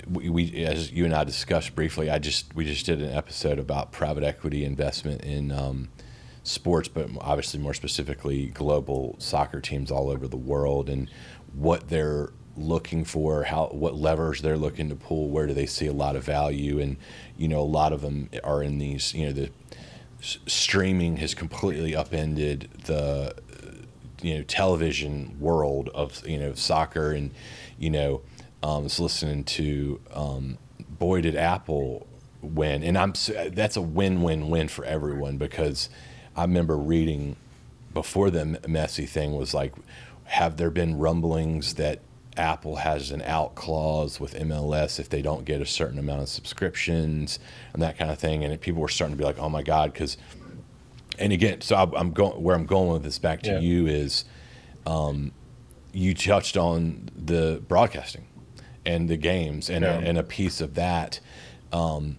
we, 0.09 0.29
we, 0.29 0.65
as 0.65 0.91
you 0.91 1.05
and 1.05 1.13
I 1.13 1.23
discussed 1.23 1.75
briefly. 1.75 2.09
I 2.09 2.19
just 2.19 2.53
we 2.55 2.65
just 2.65 2.85
did 2.85 3.01
an 3.01 3.11
episode 3.11 3.59
about 3.59 3.91
private 3.91 4.23
equity 4.23 4.65
investment 4.65 5.21
in 5.23 5.51
um, 5.51 5.89
sports, 6.43 6.87
but 6.87 7.09
obviously 7.19 7.59
more 7.59 7.73
specifically 7.73 8.47
global 8.47 9.15
soccer 9.19 9.61
teams 9.61 9.91
all 9.91 10.09
over 10.09 10.27
the 10.27 10.37
world 10.37 10.89
and 10.89 11.09
what 11.53 11.89
they're 11.89 12.31
looking 12.61 13.03
for 13.03 13.43
how 13.43 13.67
what 13.67 13.95
levers 13.95 14.41
they're 14.41 14.57
looking 14.57 14.89
to 14.89 14.95
pull 14.95 15.29
where 15.29 15.47
do 15.47 15.53
they 15.53 15.65
see 15.65 15.87
a 15.87 15.93
lot 15.93 16.15
of 16.15 16.23
value? 16.23 16.79
And 16.79 16.97
you 17.37 17.47
know 17.47 17.59
a 17.59 17.63
lot 17.63 17.93
of 17.93 18.01
them 18.01 18.29
are 18.43 18.63
in 18.63 18.77
these 18.77 19.13
you 19.13 19.25
know 19.25 19.33
the 19.33 19.49
streaming 20.21 21.17
has 21.17 21.33
completely 21.33 21.95
upended 21.95 22.69
the 22.85 23.35
you 24.21 24.37
know 24.37 24.43
television 24.43 25.35
world 25.39 25.89
of 25.89 26.25
you 26.27 26.37
know 26.37 26.53
soccer 26.53 27.11
and 27.11 27.31
you 27.79 27.89
know 27.89 28.21
um, 28.63 28.83
was 28.83 28.99
listening 28.99 29.43
to 29.43 29.99
um, 30.13 30.57
boy 30.99 31.21
did 31.21 31.35
Apple 31.35 32.07
win. 32.41 32.83
And 32.83 32.97
I'm 32.97 33.13
that's 33.51 33.75
a 33.75 33.81
win 33.81 34.21
win 34.21 34.49
win 34.49 34.67
for 34.67 34.85
everyone 34.85 35.37
because 35.37 35.89
I 36.35 36.43
remember 36.43 36.77
reading 36.77 37.35
before 37.93 38.29
the 38.29 38.59
Messi 38.63 39.07
thing 39.07 39.35
was 39.35 39.53
like, 39.53 39.73
have 40.25 40.57
there 40.57 40.69
been 40.69 40.97
rumblings 40.97 41.75
that 41.75 41.99
Apple 42.37 42.77
has 42.77 43.11
an 43.11 43.21
out 43.23 43.55
clause 43.55 44.19
with 44.19 44.33
MLS 44.35 44.99
if 44.99 45.09
they 45.09 45.21
don't 45.21 45.43
get 45.45 45.61
a 45.61 45.65
certain 45.65 45.99
amount 45.99 46.21
of 46.21 46.29
subscriptions 46.29 47.39
and 47.73 47.81
that 47.81 47.97
kind 47.97 48.09
of 48.09 48.19
thing. 48.19 48.43
And 48.43 48.59
people 48.61 48.81
were 48.81 48.87
starting 48.87 49.15
to 49.15 49.19
be 49.19 49.25
like, 49.25 49.37
"Oh 49.39 49.49
my 49.49 49.63
god!" 49.63 49.91
Because, 49.91 50.17
and 51.19 51.33
again, 51.33 51.61
so 51.61 51.75
I, 51.75 51.99
am 51.99 52.11
going 52.11 52.41
where 52.41 52.55
I'm 52.55 52.65
going 52.65 52.91
with 52.93 53.03
this 53.03 53.19
back 53.19 53.41
to 53.43 53.51
yeah. 53.51 53.59
you 53.59 53.87
is, 53.87 54.25
um, 54.85 55.33
you 55.91 56.13
touched 56.13 56.55
on 56.55 57.09
the 57.15 57.61
broadcasting 57.67 58.25
and 58.85 59.09
the 59.09 59.17
games 59.17 59.69
and 59.69 59.83
yeah. 59.83 59.99
a, 59.99 59.99
and 59.99 60.17
a 60.17 60.23
piece 60.23 60.61
of 60.61 60.75
that. 60.75 61.19
Um, 61.73 62.17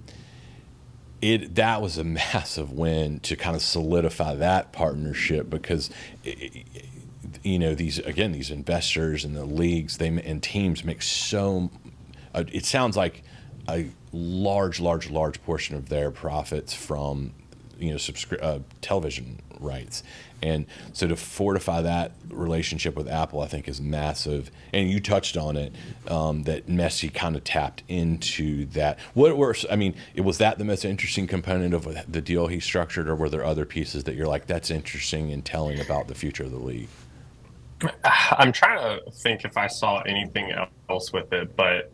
it 1.23 1.54
that 1.54 1.81
was 1.81 1.97
a 1.97 2.04
massive 2.35 2.71
win 2.71 3.21
to 3.21 3.37
kind 3.37 3.57
of 3.57 3.62
solidify 3.62 4.35
that 4.35 4.73
partnership 4.73 5.49
because 5.49 5.88
it, 6.23 6.66
you 7.43 7.59
know 7.59 7.75
these 7.75 7.99
again 8.01 8.33
these 8.33 8.51
investors 8.51 9.25
and 9.25 9.37
the 9.37 9.45
leagues 9.45 9.99
they 9.99 10.09
and 10.09 10.43
teams 10.43 10.85
make 10.85 11.03
so 11.03 11.71
uh, 12.35 12.45
it 12.53 12.65
sounds 12.65 12.97
like 12.97 13.23
a 13.69 13.89
large 14.13 14.81
large 14.81 15.11
large 15.11 15.43
portion 15.45 15.77
of 15.77 15.89
their 15.89 16.11
profits 16.11 16.73
from 16.73 17.33
you 17.79 17.91
know 17.91 17.97
subscri- 17.97 18.43
uh, 18.43 18.61
television 18.81 19.41
rights 19.61 20.03
and 20.43 20.67
so 20.93 21.07
to 21.07 21.17
fortify 21.17 21.83
that 21.83 22.13
relationship 22.29 22.97
with 22.97 23.09
Apple, 23.09 23.41
I 23.41 23.47
think 23.47 23.69
is 23.69 23.81
massive. 23.81 24.51
And 24.73 24.91
you 24.91 24.99
touched 24.99 25.37
on 25.37 25.57
it 25.57 25.73
um, 26.09 26.43
that 26.45 26.67
Messi 26.67 27.13
kind 27.15 27.37
of 27.37 27.45
tapped 27.45 27.85
into 27.89 28.67
that. 28.67 28.99
What 29.15 29.37
were 29.37 29.55
I 29.71 29.77
mean? 29.77 29.95
It 30.15 30.23
was 30.23 30.39
that 30.39 30.59
the 30.59 30.65
most 30.65 30.85
interesting 30.85 31.29
component 31.29 31.75
of 31.75 31.89
the 32.11 32.21
deal 32.21 32.49
he 32.49 32.59
structured, 32.59 33.09
or 33.09 33.15
were 33.15 33.29
there 33.29 33.45
other 33.45 33.65
pieces 33.65 34.05
that 34.05 34.17
you're 34.17 34.27
like 34.27 34.47
that's 34.47 34.71
interesting 34.71 35.31
and 35.31 35.45
telling 35.45 35.81
about 35.81 36.09
the 36.09 36.15
future 36.15 36.43
of 36.43 36.51
the 36.51 36.59
league? 36.59 36.89
I'm 38.05 38.53
trying 38.53 38.79
to 38.79 39.11
think 39.11 39.45
if 39.45 39.57
I 39.57 39.67
saw 39.67 40.01
anything 40.03 40.53
else 40.89 41.12
with 41.12 41.33
it, 41.33 41.57
but 41.57 41.93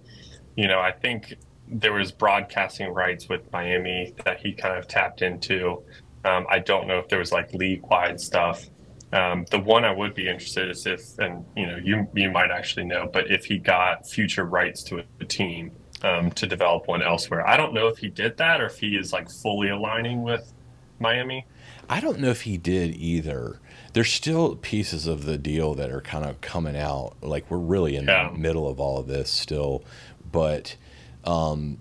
you 0.57 0.67
know, 0.67 0.81
I 0.81 0.93
think 0.93 1.37
there 1.69 1.93
was 1.93 2.11
broadcasting 2.11 2.93
rights 2.93 3.29
with 3.29 3.41
Miami 3.53 4.15
that 4.25 4.41
he 4.41 4.53
kind 4.53 4.77
of 4.77 4.89
tapped 4.89 5.23
into. 5.23 5.83
Um, 6.25 6.47
I 6.51 6.59
don't 6.59 6.89
know 6.89 6.99
if 6.99 7.09
there 7.09 7.19
was 7.19 7.31
like 7.31 7.53
league 7.53 7.83
wide 7.83 8.21
stuff. 8.21 8.69
Um, 9.13 9.47
the 9.51 9.59
one 9.59 9.85
I 9.85 9.93
would 9.93 10.15
be 10.15 10.29
interested 10.29 10.69
is 10.71 10.87
if, 10.87 11.19
and 11.19 11.45
you 11.57 11.67
know, 11.67 11.77
you 11.77 12.09
you 12.15 12.31
might 12.31 12.51
actually 12.51 12.85
know, 12.85 13.09
but 13.11 13.31
if 13.31 13.45
he 13.45 13.59
got 13.59 14.09
future 14.09 14.45
rights 14.45 14.83
to 14.85 15.03
a 15.21 15.25
team 15.25 15.73
um, 16.03 16.31
to 16.33 16.47
develop 16.47 16.87
one 16.87 17.03
elsewhere. 17.03 17.47
I 17.47 17.57
don't 17.57 17.75
know 17.75 17.89
if 17.89 17.99
he 17.99 18.09
did 18.09 18.37
that 18.37 18.61
or 18.61 18.67
if 18.67 18.79
he 18.79 18.97
is 18.97 19.13
like 19.13 19.31
fully 19.31 19.71
aligning 19.71 20.23
with 20.23 20.53
Miami. 21.01 21.47
I 21.89 22.01
don't 22.01 22.19
know 22.19 22.31
if 22.31 22.43
he 22.43 22.59
did 22.59 22.95
either. 22.97 23.61
There's 23.93 24.13
still 24.13 24.57
pieces 24.57 25.07
of 25.07 25.25
the 25.25 25.39
deal 25.39 25.75
that 25.75 25.91
are 25.91 26.01
kind 26.01 26.25
of 26.25 26.41
coming 26.41 26.77
out. 26.77 27.15
Like 27.23 27.51
we're 27.51 27.59
really 27.59 27.97
in 27.97 28.07
yeah. 28.07 28.31
the 28.31 28.39
middle 28.39 28.69
of 28.69 28.81
all 28.81 28.99
of 28.99 29.07
this 29.07 29.31
still, 29.31 29.83
but 30.31 30.77
um, 31.25 31.79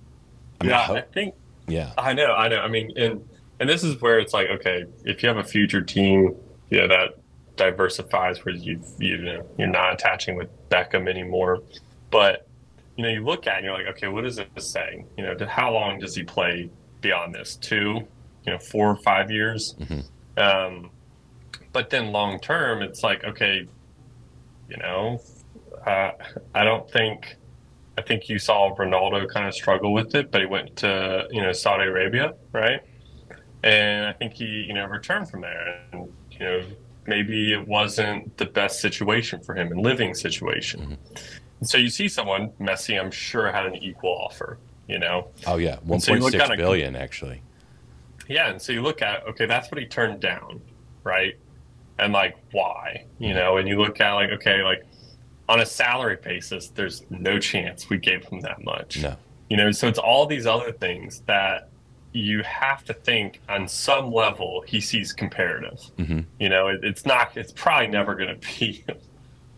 I 0.59 0.63
mean, 0.63 0.71
yeah, 0.71 0.79
I, 0.79 0.83
hope, 0.83 0.97
I 0.97 1.01
think. 1.01 1.35
Yeah, 1.67 1.91
I 1.97 2.13
know, 2.13 2.33
I 2.33 2.47
know. 2.47 2.59
I 2.59 2.67
mean, 2.67 2.91
and 2.95 3.27
and 3.59 3.69
this 3.69 3.83
is 3.83 3.99
where 4.01 4.19
it's 4.19 4.33
like, 4.33 4.49
okay, 4.49 4.85
if 5.03 5.21
you 5.21 5.29
have 5.29 5.37
a 5.37 5.43
future 5.43 5.81
team, 5.81 6.35
you 6.69 6.79
know, 6.79 6.87
that 6.87 7.17
diversifies 7.55 8.45
where 8.45 8.55
you 8.55 8.81
you 8.99 9.17
know 9.17 9.45
you're 9.57 9.67
not 9.67 9.93
attaching 9.93 10.35
with 10.35 10.49
Beckham 10.69 11.09
anymore, 11.09 11.61
but 12.11 12.47
you 12.95 13.03
know 13.03 13.09
you 13.09 13.23
look 13.23 13.47
at 13.47 13.55
it 13.55 13.57
and 13.57 13.65
you're 13.65 13.73
like, 13.73 13.87
okay, 13.87 14.07
what 14.07 14.25
is 14.25 14.37
this 14.37 14.69
saying? 14.69 15.07
You 15.17 15.25
know, 15.25 15.47
how 15.47 15.73
long 15.73 15.99
does 15.99 16.15
he 16.15 16.23
play 16.23 16.69
beyond 17.01 17.33
this? 17.35 17.55
Two, 17.55 18.07
you 18.45 18.53
know, 18.53 18.59
four 18.59 18.89
or 18.89 18.97
five 18.97 19.29
years. 19.29 19.75
Mm-hmm. 19.79 20.39
Um, 20.39 20.89
but 21.73 21.89
then 21.89 22.11
long 22.11 22.39
term, 22.39 22.81
it's 22.81 23.03
like, 23.03 23.23
okay, 23.23 23.67
you 24.69 24.77
know, 24.77 25.21
uh, 25.85 26.11
I 26.53 26.63
don't 26.63 26.89
think. 26.89 27.37
I 27.99 28.03
think 28.03 28.29
you 28.29 28.37
saw 28.37 28.75
Ronaldo 28.75 29.27
kind 29.27 29.47
of 29.47 29.55
struggle 29.55 29.91
with 29.91 30.13
it, 30.13 30.29
but 30.29 30.41
he 30.41 30.45
went 30.45 30.75
to 30.77 31.27
you 31.31 31.41
know 31.41 31.51
Saudi 31.51 31.85
Arabia, 31.85 32.35
right? 32.51 32.81
and 33.63 34.05
I 34.05 34.13
think 34.13 34.33
he 34.33 34.45
you 34.45 34.73
know 34.73 34.85
returned 34.85 35.29
from 35.29 35.41
there, 35.41 35.83
and 35.91 36.11
you 36.31 36.39
know 36.39 36.63
maybe 37.05 37.53
it 37.53 37.67
wasn't 37.67 38.37
the 38.37 38.45
best 38.45 38.79
situation 38.79 39.41
for 39.41 39.55
him 39.55 39.71
and 39.71 39.81
living 39.81 40.13
situation. 40.13 40.81
Mm-hmm. 40.81 41.63
so 41.63 41.77
you 41.77 41.89
see 41.89 42.07
someone 42.07 42.49
Messi, 42.59 42.99
I'm 42.99 43.11
sure 43.11 43.51
had 43.51 43.65
an 43.65 43.75
equal 43.75 44.17
offer. 44.25 44.57
You 44.87 44.99
know. 44.99 45.27
Oh 45.45 45.57
yeah, 45.57 45.77
one 45.83 45.99
point 45.99 46.23
so 46.23 46.29
six 46.29 46.49
billion 46.55 46.95
actually. 46.95 47.41
Yeah, 48.29 48.49
and 48.49 48.61
so 48.61 48.71
you 48.71 48.81
look 48.81 49.01
at 49.01 49.25
okay, 49.27 49.45
that's 49.45 49.69
what 49.71 49.79
he 49.79 49.85
turned 49.85 50.19
down, 50.19 50.61
right? 51.03 51.37
And 51.99 52.13
like 52.13 52.37
why, 52.51 53.05
you 53.19 53.33
know? 53.33 53.57
And 53.57 53.67
you 53.67 53.79
look 53.79 53.99
at 54.01 54.13
like 54.13 54.31
okay, 54.31 54.63
like 54.63 54.83
on 55.49 55.61
a 55.61 55.65
salary 55.65 56.17
basis, 56.21 56.69
there's 56.69 57.03
no 57.09 57.39
chance 57.39 57.89
we 57.89 57.97
gave 57.97 58.25
him 58.25 58.41
that 58.41 58.63
much. 58.63 59.01
No. 59.01 59.15
You 59.49 59.57
know, 59.57 59.71
so 59.71 59.87
it's 59.87 59.99
all 59.99 60.25
these 60.25 60.45
other 60.45 60.73
things 60.73 61.21
that 61.27 61.69
you 62.11 62.41
have 62.43 62.83
to 62.85 62.93
think 62.93 63.41
on 63.47 63.67
some 63.67 64.11
level 64.11 64.63
he 64.65 64.81
sees 64.81 65.13
comparative. 65.13 65.79
Mm-hmm. 65.97 66.21
You 66.39 66.49
know, 66.49 66.67
it, 66.67 66.81
it's 66.83 67.05
not. 67.05 67.37
It's 67.37 67.51
probably 67.51 67.87
never 67.87 68.15
going 68.15 68.39
to 68.39 68.59
be 68.59 68.83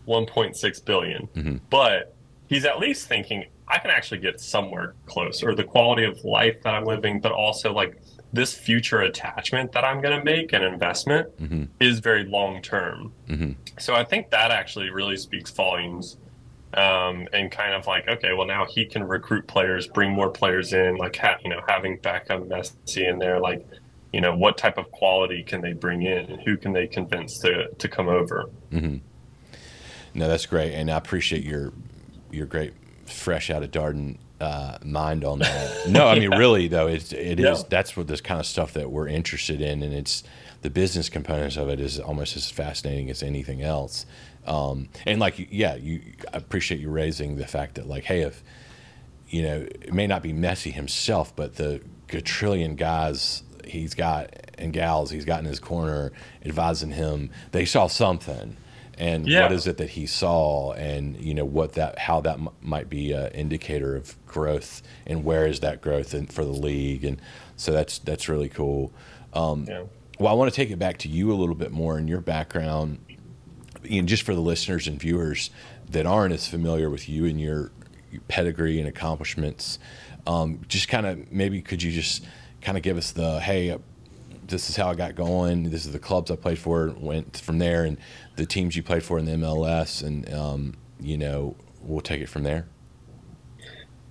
1.6 0.06 0.84
billion, 0.84 1.26
mm-hmm. 1.28 1.56
but 1.70 2.14
he's 2.48 2.64
at 2.64 2.78
least 2.78 3.08
thinking 3.08 3.46
I 3.66 3.78
can 3.78 3.90
actually 3.90 4.18
get 4.18 4.40
somewhere 4.40 4.94
close, 5.06 5.42
or 5.42 5.54
the 5.54 5.64
quality 5.64 6.04
of 6.04 6.22
life 6.24 6.62
that 6.62 6.74
I'm 6.74 6.84
living, 6.84 7.20
but 7.20 7.32
also 7.32 7.72
like 7.72 8.00
this 8.32 8.54
future 8.54 9.00
attachment 9.00 9.72
that 9.72 9.84
I'm 9.84 10.00
going 10.00 10.16
to 10.16 10.24
make 10.24 10.52
an 10.52 10.62
investment 10.62 11.36
mm-hmm. 11.40 11.64
is 11.80 11.98
very 11.98 12.24
long 12.24 12.62
term. 12.62 13.12
Mm-hmm. 13.28 13.52
So 13.78 13.94
I 13.94 14.04
think 14.04 14.30
that 14.30 14.50
actually 14.50 14.90
really 14.90 15.16
speaks 15.16 15.50
volumes 15.50 16.16
um, 16.74 17.26
and 17.32 17.50
kind 17.50 17.74
of 17.74 17.86
like, 17.86 18.06
okay, 18.08 18.32
well 18.32 18.46
now 18.46 18.64
he 18.64 18.86
can 18.86 19.02
recruit 19.02 19.46
players, 19.46 19.88
bring 19.88 20.12
more 20.12 20.30
players 20.30 20.72
in, 20.72 20.96
like 20.96 21.16
ha- 21.16 21.38
you 21.42 21.50
know 21.50 21.60
having 21.66 21.98
Beckham, 21.98 22.46
Messi 22.48 23.08
in 23.08 23.18
there, 23.18 23.40
like 23.40 23.66
you 24.12 24.20
know 24.20 24.36
what 24.36 24.56
type 24.56 24.78
of 24.78 24.90
quality 24.92 25.42
can 25.42 25.60
they 25.60 25.72
bring 25.72 26.02
in, 26.02 26.30
and 26.30 26.40
who 26.42 26.56
can 26.56 26.72
they 26.72 26.86
convince 26.86 27.38
to 27.40 27.68
to 27.68 27.88
come 27.88 28.08
over. 28.08 28.48
Mm-hmm. 28.70 28.98
No, 30.14 30.28
that's 30.28 30.46
great, 30.46 30.74
and 30.74 30.90
I 30.90 30.96
appreciate 30.96 31.42
your 31.42 31.72
your 32.30 32.46
great 32.46 32.74
fresh 33.06 33.50
out 33.50 33.64
of 33.64 33.72
Darden 33.72 34.18
uh, 34.40 34.78
mind 34.84 35.24
on 35.24 35.40
that. 35.40 35.70
No, 35.88 36.06
I 36.06 36.18
mean 36.18 36.32
yeah. 36.32 36.38
really 36.38 36.68
though, 36.68 36.86
it's 36.86 37.12
it 37.12 37.40
is, 37.40 37.64
that's 37.64 37.96
what 37.96 38.06
this 38.06 38.20
kind 38.20 38.40
of 38.40 38.46
stuff 38.46 38.72
that 38.74 38.90
we're 38.90 39.08
interested 39.08 39.60
in, 39.60 39.82
and 39.82 39.92
it's 39.92 40.22
the 40.62 40.70
business 40.70 41.08
components 41.08 41.56
of 41.56 41.68
it 41.68 41.80
is 41.80 41.98
almost 41.98 42.36
as 42.36 42.50
fascinating 42.50 43.10
as 43.10 43.22
anything 43.22 43.62
else. 43.62 44.06
Um, 44.46 44.88
and 45.06 45.20
like, 45.20 45.48
yeah, 45.50 45.74
you 45.76 46.02
I 46.32 46.36
appreciate 46.36 46.80
you 46.80 46.90
raising 46.90 47.36
the 47.36 47.46
fact 47.46 47.76
that 47.76 47.86
like, 47.86 48.04
hey, 48.04 48.22
if 48.22 48.42
you 49.28 49.42
know, 49.42 49.60
it 49.60 49.92
may 49.92 50.06
not 50.06 50.22
be 50.22 50.32
Messi 50.32 50.72
himself, 50.72 51.34
but 51.36 51.56
the 51.56 51.80
quadrillion 52.08 52.74
guys 52.76 53.42
he's 53.64 53.94
got 53.94 54.30
and 54.58 54.72
gals 54.72 55.10
he's 55.10 55.24
got 55.24 55.38
in 55.38 55.44
his 55.44 55.60
corner 55.60 56.12
advising 56.44 56.90
him, 56.92 57.30
they 57.52 57.64
saw 57.64 57.86
something. 57.86 58.56
And 59.00 59.26
yeah. 59.26 59.42
what 59.42 59.52
is 59.52 59.66
it 59.66 59.78
that 59.78 59.90
he 59.90 60.06
saw, 60.06 60.72
and 60.72 61.16
you 61.16 61.34
know 61.34 61.44
what 61.44 61.72
that 61.72 61.98
how 61.98 62.20
that 62.20 62.34
m- 62.38 62.50
might 62.60 62.88
be 62.90 63.12
an 63.12 63.32
indicator 63.32 63.96
of 63.96 64.14
growth, 64.26 64.82
and 65.06 65.24
where 65.24 65.46
is 65.46 65.60
that 65.60 65.80
growth 65.80 66.14
in, 66.14 66.26
for 66.26 66.44
the 66.44 66.52
league, 66.52 67.04
and 67.04 67.20
so 67.56 67.72
that's 67.72 67.98
that's 67.98 68.28
really 68.28 68.50
cool. 68.50 68.92
Um, 69.32 69.64
yeah. 69.66 69.84
Well, 70.18 70.30
I 70.30 70.36
want 70.36 70.52
to 70.52 70.54
take 70.54 70.70
it 70.70 70.78
back 70.78 70.98
to 70.98 71.08
you 71.08 71.32
a 71.32 71.34
little 71.34 71.54
bit 71.54 71.72
more 71.72 71.98
in 71.98 72.06
your 72.06 72.20
background 72.20 72.98
you 73.84 74.02
know, 74.02 74.06
just 74.06 74.22
for 74.22 74.34
the 74.34 74.40
listeners 74.40 74.86
and 74.86 74.98
viewers 74.98 75.50
that 75.90 76.06
aren't 76.06 76.34
as 76.34 76.46
familiar 76.46 76.90
with 76.90 77.08
you 77.08 77.24
and 77.24 77.40
your, 77.40 77.72
your 78.10 78.20
pedigree 78.28 78.78
and 78.78 78.88
accomplishments, 78.88 79.78
um, 80.26 80.60
just 80.68 80.88
kind 80.88 81.06
of 81.06 81.32
maybe 81.32 81.62
could 81.62 81.82
you 81.82 81.90
just 81.90 82.24
kind 82.60 82.76
of 82.76 82.82
give 82.82 82.96
us 82.96 83.12
the 83.12 83.40
hey, 83.40 83.76
this 84.50 84.68
is 84.68 84.76
how 84.76 84.90
I 84.90 84.94
got 84.94 85.14
going. 85.14 85.70
This 85.70 85.86
is 85.86 85.92
the 85.92 85.98
clubs 85.98 86.30
I 86.30 86.36
played 86.36 86.58
for. 86.58 86.94
Went 86.98 87.38
from 87.38 87.58
there, 87.58 87.84
and 87.84 87.96
the 88.36 88.46
teams 88.46 88.76
you 88.76 88.82
played 88.82 89.02
for 89.02 89.18
in 89.18 89.24
the 89.24 89.32
MLS, 89.32 90.02
and 90.02 90.32
um, 90.32 90.74
you 91.00 91.16
know 91.16 91.56
we'll 91.80 92.00
take 92.00 92.20
it 92.20 92.28
from 92.28 92.42
there. 92.42 92.66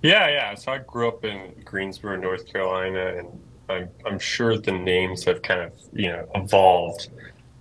Yeah, 0.02 0.28
yeah. 0.28 0.54
So 0.54 0.72
I 0.72 0.78
grew 0.78 1.08
up 1.08 1.24
in 1.24 1.54
Greensboro, 1.64 2.16
North 2.16 2.50
Carolina, 2.50 3.18
and 3.18 3.40
I'm, 3.68 3.88
I'm 4.06 4.18
sure 4.18 4.56
the 4.58 4.72
names 4.72 5.24
have 5.24 5.42
kind 5.42 5.60
of 5.60 5.72
you 5.92 6.08
know 6.08 6.28
evolved 6.34 7.08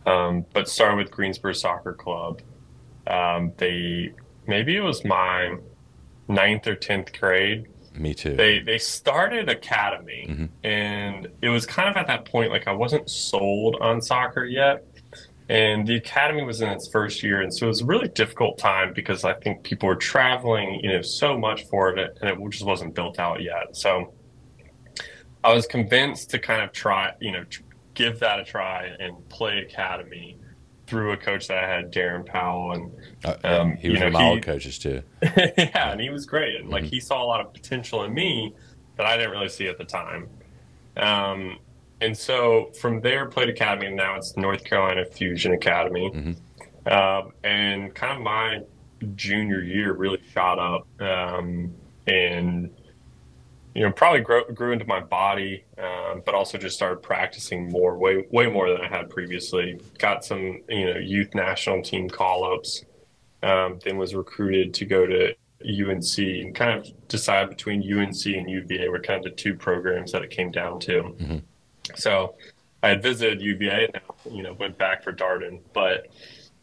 um, 0.10 0.46
but 0.54 0.68
started 0.68 0.98
with 0.98 1.12
Greensboro 1.12 1.54
Soccer 1.54 1.94
Club. 1.94 2.42
Um, 3.08 3.54
they 3.58 4.14
maybe 4.48 4.76
it 4.76 4.82
was 4.82 5.04
my 5.06 5.58
ninth 6.28 6.68
or 6.68 6.76
tenth 6.76 7.18
grade. 7.18 7.68
Me 7.94 8.14
too. 8.14 8.36
They 8.36 8.60
they 8.60 8.78
started 8.78 9.50
academy, 9.50 10.28
mm-hmm. 10.30 10.46
and 10.64 11.28
it 11.42 11.50
was 11.50 11.66
kind 11.66 11.90
of 11.90 11.98
at 11.98 12.08
that 12.08 12.26
point 12.26 12.52
like 12.52 12.68
I 12.68 12.72
wasn't 12.72 13.10
sold 13.10 13.78
on 13.82 14.02
soccer 14.02 14.46
yet, 14.46 14.86
and 15.50 15.88
the 15.88 15.96
academy 15.96 16.44
was 16.44 16.62
in 16.62 16.70
its 16.70 16.88
first 16.88 17.24
year, 17.24 17.42
and 17.42 17.54
so 17.54 17.66
it 17.66 17.70
was 17.70 17.82
a 17.82 17.86
really 17.86 18.08
difficult 18.10 18.58
time 18.58 18.94
because 18.94 19.26
I 19.26 19.34
think 19.34 19.64
people 19.64 19.88
were 19.88 19.96
traveling, 19.96 20.80
you 20.84 20.92
know, 20.92 21.02
so 21.02 21.38
much 21.38 21.66
for 21.66 21.98
it, 21.98 22.18
and 22.22 22.30
it 22.30 22.52
just 22.52 22.66
wasn't 22.66 22.94
built 22.94 23.20
out 23.20 23.42
yet. 23.42 23.76
So 23.76 24.14
I 25.44 25.54
was 25.54 25.66
convinced 25.66 26.30
to 26.32 26.40
kind 26.40 26.62
of 26.62 26.72
try, 26.72 27.14
you 27.20 27.32
know, 27.32 27.44
give 27.96 28.20
that 28.20 28.40
a 28.40 28.44
try 28.44 28.92
and 29.00 29.28
play 29.30 29.60
academy 29.60 30.38
through 30.90 31.12
a 31.12 31.18
coach 31.18 31.48
that 31.48 31.64
I 31.64 31.68
had, 31.68 31.94
Darren 31.94 32.26
Powell, 32.26 32.72
and 32.72 32.92
uh, 33.24 33.36
um, 33.44 33.76
he 33.78 33.90
was 33.90 34.00
one 34.00 34.08
of 34.08 34.14
my 34.14 34.40
coaches 34.40 34.80
too. 34.80 35.04
yeah, 35.22 35.52
yeah, 35.58 35.92
and 35.92 36.02
he 36.02 36.10
was 36.10 36.26
great, 36.26 36.60
and 36.60 36.70
like 36.70 36.84
mm-hmm. 36.84 36.90
he 36.90 37.00
saw 37.00 37.24
a 37.24 37.26
lot 37.26 37.42
of 37.42 37.54
potential 37.54 38.04
in 38.04 38.14
me 38.14 38.56
that 38.98 39.06
I 39.06 39.16
didn't 39.16 39.32
really 39.32 39.50
see 39.50 39.68
at 39.68 39.78
the 39.78 39.86
time. 39.86 40.28
Um, 40.98 41.60
and 42.02 42.18
so 42.18 42.72
from 42.80 43.02
there, 43.02 43.28
played 43.28 43.50
academy, 43.50 43.88
and 43.88 43.96
now 43.96 44.16
it's 44.16 44.36
North 44.36 44.64
Carolina 44.64 45.06
Fusion 45.06 45.54
Academy. 45.54 46.10
Mm-hmm. 46.10 46.92
Um, 46.92 47.34
and 47.44 47.94
kind 47.94 48.18
of 48.18 48.24
my 48.24 48.62
junior 49.16 49.62
year 49.62 49.94
really 49.94 50.22
shot 50.34 50.58
up, 50.58 50.88
um, 51.02 51.74
and 52.08 52.72
you 53.76 53.84
know 53.84 53.92
probably 53.92 54.22
grew, 54.22 54.46
grew 54.54 54.72
into 54.72 54.86
my 54.86 55.00
body, 55.00 55.64
um, 55.78 56.22
but 56.26 56.36
also 56.36 56.58
just 56.58 56.76
started 56.76 57.02
practicing 57.02 57.70
more, 57.70 57.98
way 57.98 58.26
way 58.32 58.48
more 58.48 58.70
than 58.70 58.82
I 58.82 58.88
had 58.88 59.10
previously. 59.10 59.80
Got 59.98 60.26
some 60.26 60.62
you 60.70 60.94
know 60.94 61.00
youth 61.00 61.34
national 61.36 61.82
team 61.82 62.10
call 62.10 62.54
ups. 62.54 62.86
Um, 63.42 63.80
then 63.86 63.98
was 63.98 64.14
recruited 64.16 64.74
to 64.74 64.86
go 64.86 65.06
to 65.06 65.34
UNC 65.64 66.18
and 66.18 66.56
kind 66.56 66.80
of 66.80 67.08
decided 67.08 67.50
between 67.50 67.82
UNC 67.82 68.26
and 68.26 68.50
UVA 68.50 68.90
were 68.90 69.00
kind 69.00 69.26
of 69.26 69.32
the 69.32 69.38
two 69.38 69.56
programs 69.56 70.12
that 70.12 70.24
it 70.24 70.30
came 70.30 70.52
down 70.52 70.80
to. 70.82 71.04
Mm-hmm. 71.04 71.38
So 71.96 72.36
I 72.82 72.90
had 72.90 73.04
visited 73.04 73.42
UVA 73.42 73.86
and 73.86 73.94
now, 73.94 74.32
you 74.32 74.44
know, 74.44 74.54
went 74.54 74.78
back 74.78 75.04
for 75.04 75.12
Darden. 75.12 75.60
But 75.74 76.08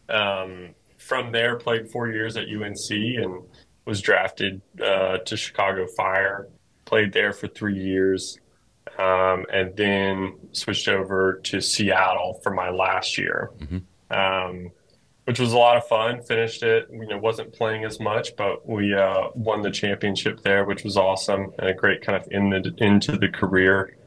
um, 0.09 0.69
from 0.97 1.31
there, 1.31 1.55
played 1.55 1.89
four 1.89 2.09
years 2.09 2.37
at 2.37 2.45
UNC 2.45 2.91
and 2.91 3.43
was 3.85 4.01
drafted 4.01 4.61
uh, 4.83 5.19
to 5.19 5.37
Chicago 5.37 5.87
Fire. 5.95 6.47
Played 6.87 7.11
there 7.11 7.33
for 7.33 7.49
three 7.49 7.77
years, 7.77 8.39
um, 8.97 9.45
and 9.51 9.75
then 9.75 10.37
switched 10.53 10.87
over 10.87 11.41
to 11.43 11.59
Seattle 11.59 12.39
for 12.41 12.53
my 12.53 12.69
last 12.69 13.17
year, 13.17 13.51
mm-hmm. 13.59 13.79
um, 14.17 14.71
which 15.25 15.37
was 15.37 15.51
a 15.51 15.57
lot 15.57 15.75
of 15.75 15.85
fun. 15.85 16.21
Finished 16.21 16.63
it, 16.63 16.87
you 16.89 17.05
know, 17.05 17.17
wasn't 17.17 17.51
playing 17.51 17.83
as 17.83 17.99
much, 17.99 18.37
but 18.37 18.65
we 18.65 18.93
uh, 18.93 19.27
won 19.35 19.63
the 19.63 19.69
championship 19.69 20.41
there, 20.43 20.63
which 20.63 20.85
was 20.85 20.95
awesome 20.95 21.51
and 21.59 21.67
a 21.67 21.73
great 21.73 22.01
kind 22.01 22.21
of 22.21 22.25
in 22.31 22.51
the, 22.51 22.73
into 22.77 23.17
the 23.17 23.27
career. 23.27 23.97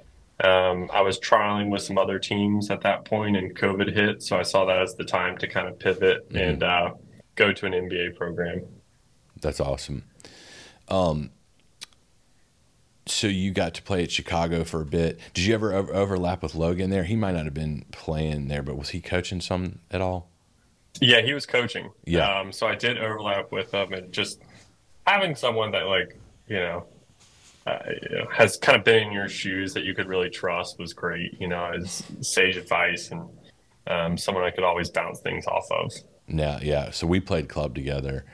Um, 0.43 0.89
I 0.91 1.03
was 1.03 1.21
trialing 1.21 1.69
with 1.69 1.83
some 1.83 1.99
other 1.99 2.19
teams 2.19 2.71
at 2.71 2.81
that 2.81 3.05
point, 3.05 3.37
and 3.37 3.55
COVID 3.55 3.93
hit, 3.93 4.23
so 4.23 4.39
I 4.39 4.43
saw 4.43 4.65
that 4.65 4.81
as 4.81 4.95
the 4.95 5.05
time 5.05 5.37
to 5.37 5.47
kind 5.47 5.69
of 5.69 5.79
pivot 5.79 6.31
mm-hmm. 6.31 6.39
and 6.39 6.63
uh, 6.63 6.95
go 7.35 7.53
to 7.53 7.67
an 7.67 7.75
MBA 7.75 8.17
program. 8.17 8.63
That's 9.43 9.61
awesome. 9.61 10.05
Um, 10.89 11.31
so 13.11 13.27
you 13.27 13.51
got 13.51 13.75
to 13.75 13.83
play 13.83 14.03
at 14.03 14.11
Chicago 14.11 14.65
for 14.65 14.81
a 14.81 14.87
bit. 14.87 15.19
Did 15.35 15.45
you 15.45 15.55
ever 15.55 15.75
overlap 15.75 16.43
with 16.43 16.55
Logan 16.55 16.91
there? 16.91 17.05
He 17.05 17.17
might 17.17 17.33
not 17.33 17.45
have 17.45 17.55
been 17.55 17.85
playing 17.93 18.49
there, 18.49 18.63
but 18.63 18.77
was 18.77 18.91
he 18.91 19.01
coaching 19.01 19.41
some 19.41 19.79
at 19.91 20.01
all? 20.01 20.29
Yeah, 21.01 21.21
he 21.21 21.33
was 21.33 21.47
coaching. 21.47 21.91
Yeah. 22.05 22.41
Um, 22.41 22.53
so 22.53 22.67
I 22.67 22.75
did 22.75 22.99
overlap 22.99 23.53
with 23.53 23.73
him, 23.73 23.93
and 23.93 24.13
just 24.13 24.41
having 25.07 25.35
someone 25.35 25.71
that 25.73 25.87
like 25.87 26.19
you 26.49 26.57
know 26.57 26.87
uh, 27.67 27.79
you 28.11 28.19
know, 28.19 28.27
has 28.33 28.57
kind 28.57 28.77
of 28.77 28.85
been 28.85 29.09
in 29.09 29.13
your 29.13 29.29
shoes 29.29 29.75
that 29.75 29.85
you 29.85 29.95
could 29.95 30.09
really 30.09 30.31
trust 30.31 30.79
was 30.79 30.93
great. 30.93 31.41
You 31.41 31.49
know, 31.49 31.73
as 31.75 32.03
sage 32.21 32.57
advice 32.57 33.11
and 33.11 33.29
um, 33.87 34.17
someone 34.17 34.45
I 34.45 34.51
could 34.51 34.65
always 34.65 34.91
bounce 34.91 35.21
things 35.21 35.47
off 35.47 35.71
of. 35.71 35.93
Yeah, 36.29 36.59
yeah. 36.63 36.91
So 36.91 37.07
we 37.07 37.21
played 37.21 37.49
club 37.49 37.75
together, 37.75 38.25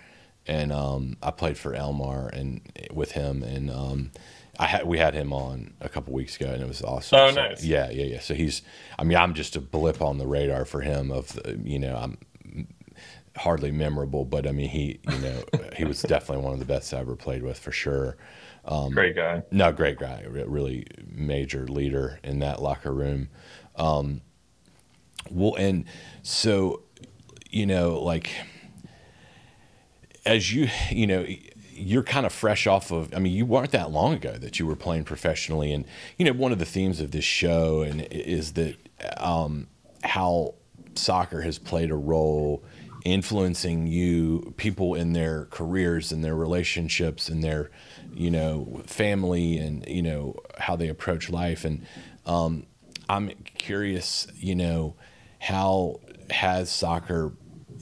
and 0.46 0.72
um, 0.72 1.16
I 1.22 1.30
played 1.30 1.58
for 1.58 1.72
Elmar 1.72 2.28
and 2.32 2.60
with 2.92 3.12
him, 3.12 3.42
and 3.42 3.70
um, 3.70 4.12
I 4.58 4.66
had 4.66 4.86
we 4.86 4.98
had 4.98 5.14
him 5.14 5.32
on 5.32 5.74
a 5.80 5.88
couple 5.88 6.12
weeks 6.14 6.36
ago, 6.36 6.50
and 6.50 6.62
it 6.62 6.68
was 6.68 6.82
awesome. 6.82 7.18
Oh, 7.18 7.30
so, 7.30 7.34
nice. 7.34 7.64
Yeah, 7.64 7.90
yeah, 7.90 8.04
yeah. 8.04 8.20
So 8.20 8.34
he's, 8.34 8.62
I 8.98 9.04
mean, 9.04 9.18
I'm 9.18 9.34
just 9.34 9.56
a 9.56 9.60
blip 9.60 10.00
on 10.00 10.18
the 10.18 10.26
radar 10.26 10.64
for 10.64 10.80
him. 10.80 11.10
Of 11.10 11.38
you 11.64 11.78
know, 11.78 11.96
I'm 11.96 12.18
hardly 13.36 13.70
memorable, 13.70 14.24
but 14.24 14.46
I 14.46 14.52
mean, 14.52 14.68
he, 14.68 14.98
you 15.10 15.18
know, 15.18 15.42
he 15.76 15.84
was 15.84 16.02
definitely 16.02 16.42
one 16.44 16.54
of 16.54 16.58
the 16.58 16.64
best 16.64 16.92
I 16.94 16.98
ever 16.98 17.16
played 17.16 17.42
with 17.42 17.58
for 17.58 17.72
sure. 17.72 18.16
Um, 18.64 18.92
great 18.92 19.14
guy. 19.14 19.42
No, 19.50 19.72
great 19.72 19.98
guy. 19.98 20.24
Really 20.26 20.86
major 21.06 21.66
leader 21.66 22.18
in 22.24 22.40
that 22.40 22.62
locker 22.62 22.92
room. 22.92 23.28
Um, 23.76 24.22
well, 25.30 25.54
and 25.56 25.84
so, 26.22 26.82
you 27.50 27.66
know, 27.66 28.02
like 28.02 28.30
as 30.24 30.52
you, 30.52 30.68
you 30.90 31.06
know, 31.06 31.26
you're 31.76 32.02
kind 32.02 32.26
of 32.26 32.32
fresh 32.32 32.66
off 32.66 32.90
of. 32.90 33.14
I 33.14 33.18
mean, 33.18 33.32
you 33.32 33.46
weren't 33.46 33.72
that 33.72 33.90
long 33.90 34.14
ago 34.14 34.32
that 34.32 34.58
you 34.58 34.66
were 34.66 34.76
playing 34.76 35.04
professionally, 35.04 35.72
and 35.72 35.84
you 36.18 36.24
know, 36.24 36.32
one 36.32 36.52
of 36.52 36.58
the 36.58 36.66
themes 36.66 37.00
of 37.00 37.10
this 37.10 37.24
show 37.24 37.82
and 37.82 38.02
is 38.10 38.54
that 38.54 38.76
um, 39.18 39.68
how 40.02 40.54
soccer 40.94 41.42
has 41.42 41.58
played 41.58 41.90
a 41.90 41.96
role 41.96 42.64
influencing 43.04 43.86
you 43.86 44.52
people 44.56 44.94
in 44.94 45.12
their 45.12 45.44
careers 45.46 46.10
and 46.10 46.24
their 46.24 46.34
relationships 46.34 47.28
and 47.28 47.42
their 47.42 47.70
you 48.12 48.30
know 48.30 48.82
family 48.86 49.58
and 49.58 49.86
you 49.86 50.02
know 50.02 50.34
how 50.58 50.74
they 50.74 50.88
approach 50.88 51.30
life 51.30 51.64
and 51.64 51.86
um, 52.24 52.66
i'm 53.08 53.28
curious 53.58 54.26
you 54.34 54.56
know 54.56 54.96
how 55.38 56.00
has 56.30 56.68
soccer 56.68 57.32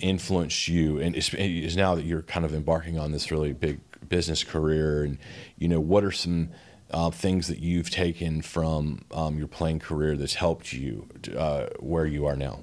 influenced 0.00 0.68
you 0.68 0.98
and 0.98 1.14
is 1.16 1.76
now 1.76 1.94
that 1.94 2.04
you're 2.04 2.22
kind 2.22 2.44
of 2.44 2.54
embarking 2.54 2.98
on 2.98 3.12
this 3.12 3.30
really 3.30 3.52
big 3.52 3.80
business 4.09 4.44
career 4.44 5.02
and 5.02 5.18
you 5.57 5.66
know 5.66 5.80
what 5.80 6.04
are 6.04 6.12
some 6.12 6.50
uh, 6.90 7.11
things 7.11 7.48
that 7.48 7.59
you've 7.59 7.90
taken 7.90 8.42
from 8.42 9.04
um, 9.12 9.38
your 9.38 9.48
playing 9.48 9.78
career 9.78 10.16
that's 10.16 10.35
helped 10.35 10.72
you 10.72 11.09
uh, 11.37 11.66
where 11.80 12.07
you 12.07 12.26
are 12.26 12.37
now? 12.37 12.61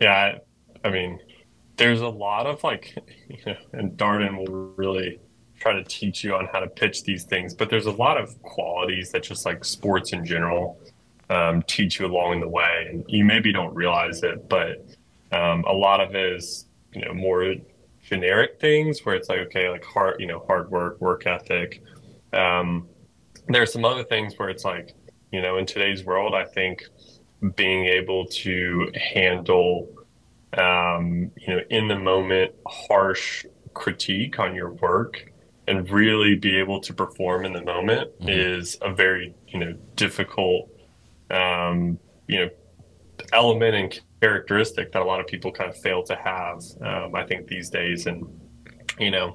Yeah 0.00 0.38
I 0.86 0.90
mean, 0.90 1.18
there's 1.76 2.00
a 2.00 2.08
lot 2.08 2.46
of 2.46 2.62
like, 2.62 2.96
you 3.28 3.38
know, 3.44 3.56
and 3.72 3.98
Darden 3.98 4.38
will 4.38 4.72
really 4.76 5.18
try 5.58 5.72
to 5.72 5.82
teach 5.84 6.22
you 6.22 6.34
on 6.34 6.48
how 6.52 6.60
to 6.60 6.68
pitch 6.68 7.02
these 7.02 7.24
things, 7.24 7.54
but 7.54 7.70
there's 7.70 7.86
a 7.86 7.92
lot 7.92 8.18
of 8.18 8.40
qualities 8.42 9.10
that 9.10 9.24
just 9.24 9.44
like 9.44 9.64
sports 9.64 10.12
in 10.12 10.24
general 10.24 10.78
um, 11.28 11.62
teach 11.62 11.98
you 11.98 12.06
along 12.06 12.40
the 12.40 12.48
way, 12.48 12.86
and 12.88 13.04
you 13.08 13.24
maybe 13.24 13.52
don't 13.52 13.74
realize 13.74 14.22
it, 14.22 14.48
but 14.48 14.86
um, 15.32 15.64
a 15.64 15.72
lot 15.72 16.00
of 16.00 16.14
it 16.14 16.32
is 16.34 16.66
you 16.92 17.04
know 17.04 17.14
more 17.14 17.54
generic 18.02 18.60
things 18.60 19.04
where 19.04 19.14
it's 19.14 19.28
like 19.28 19.40
okay, 19.40 19.68
like 19.68 19.84
hard 19.84 20.20
you 20.20 20.26
know 20.26 20.44
hard 20.46 20.70
work, 20.70 21.00
work 21.00 21.26
ethic. 21.26 21.82
Um, 22.32 22.88
there's 23.48 23.72
some 23.72 23.84
other 23.84 24.04
things 24.04 24.38
where 24.38 24.48
it's 24.48 24.64
like 24.64 24.94
you 25.32 25.42
know 25.42 25.58
in 25.58 25.66
today's 25.66 26.04
world, 26.04 26.34
I 26.34 26.44
think 26.44 26.84
being 27.54 27.84
able 27.84 28.26
to 28.26 28.90
handle 28.94 29.88
um, 30.56 31.30
you 31.36 31.54
know, 31.54 31.60
in 31.70 31.88
the 31.88 31.98
moment, 31.98 32.52
harsh 32.66 33.44
critique 33.74 34.38
on 34.38 34.54
your 34.54 34.72
work 34.72 35.32
and 35.68 35.88
really 35.90 36.36
be 36.36 36.56
able 36.56 36.80
to 36.80 36.94
perform 36.94 37.44
in 37.44 37.52
the 37.52 37.62
moment 37.62 38.10
mm-hmm. 38.20 38.28
is 38.28 38.78
a 38.80 38.92
very, 38.92 39.34
you 39.48 39.58
know, 39.58 39.72
difficult, 39.96 40.70
um, 41.30 41.98
you 42.28 42.38
know, 42.38 42.50
element 43.32 43.74
and 43.74 44.00
characteristic 44.20 44.92
that 44.92 45.02
a 45.02 45.04
lot 45.04 45.20
of 45.20 45.26
people 45.26 45.52
kind 45.52 45.70
of 45.70 45.76
fail 45.76 46.02
to 46.04 46.16
have, 46.16 46.62
um, 46.80 47.14
I 47.14 47.24
think, 47.24 47.48
these 47.48 47.70
days. 47.70 48.06
And, 48.06 48.26
you 48.98 49.10
know, 49.10 49.34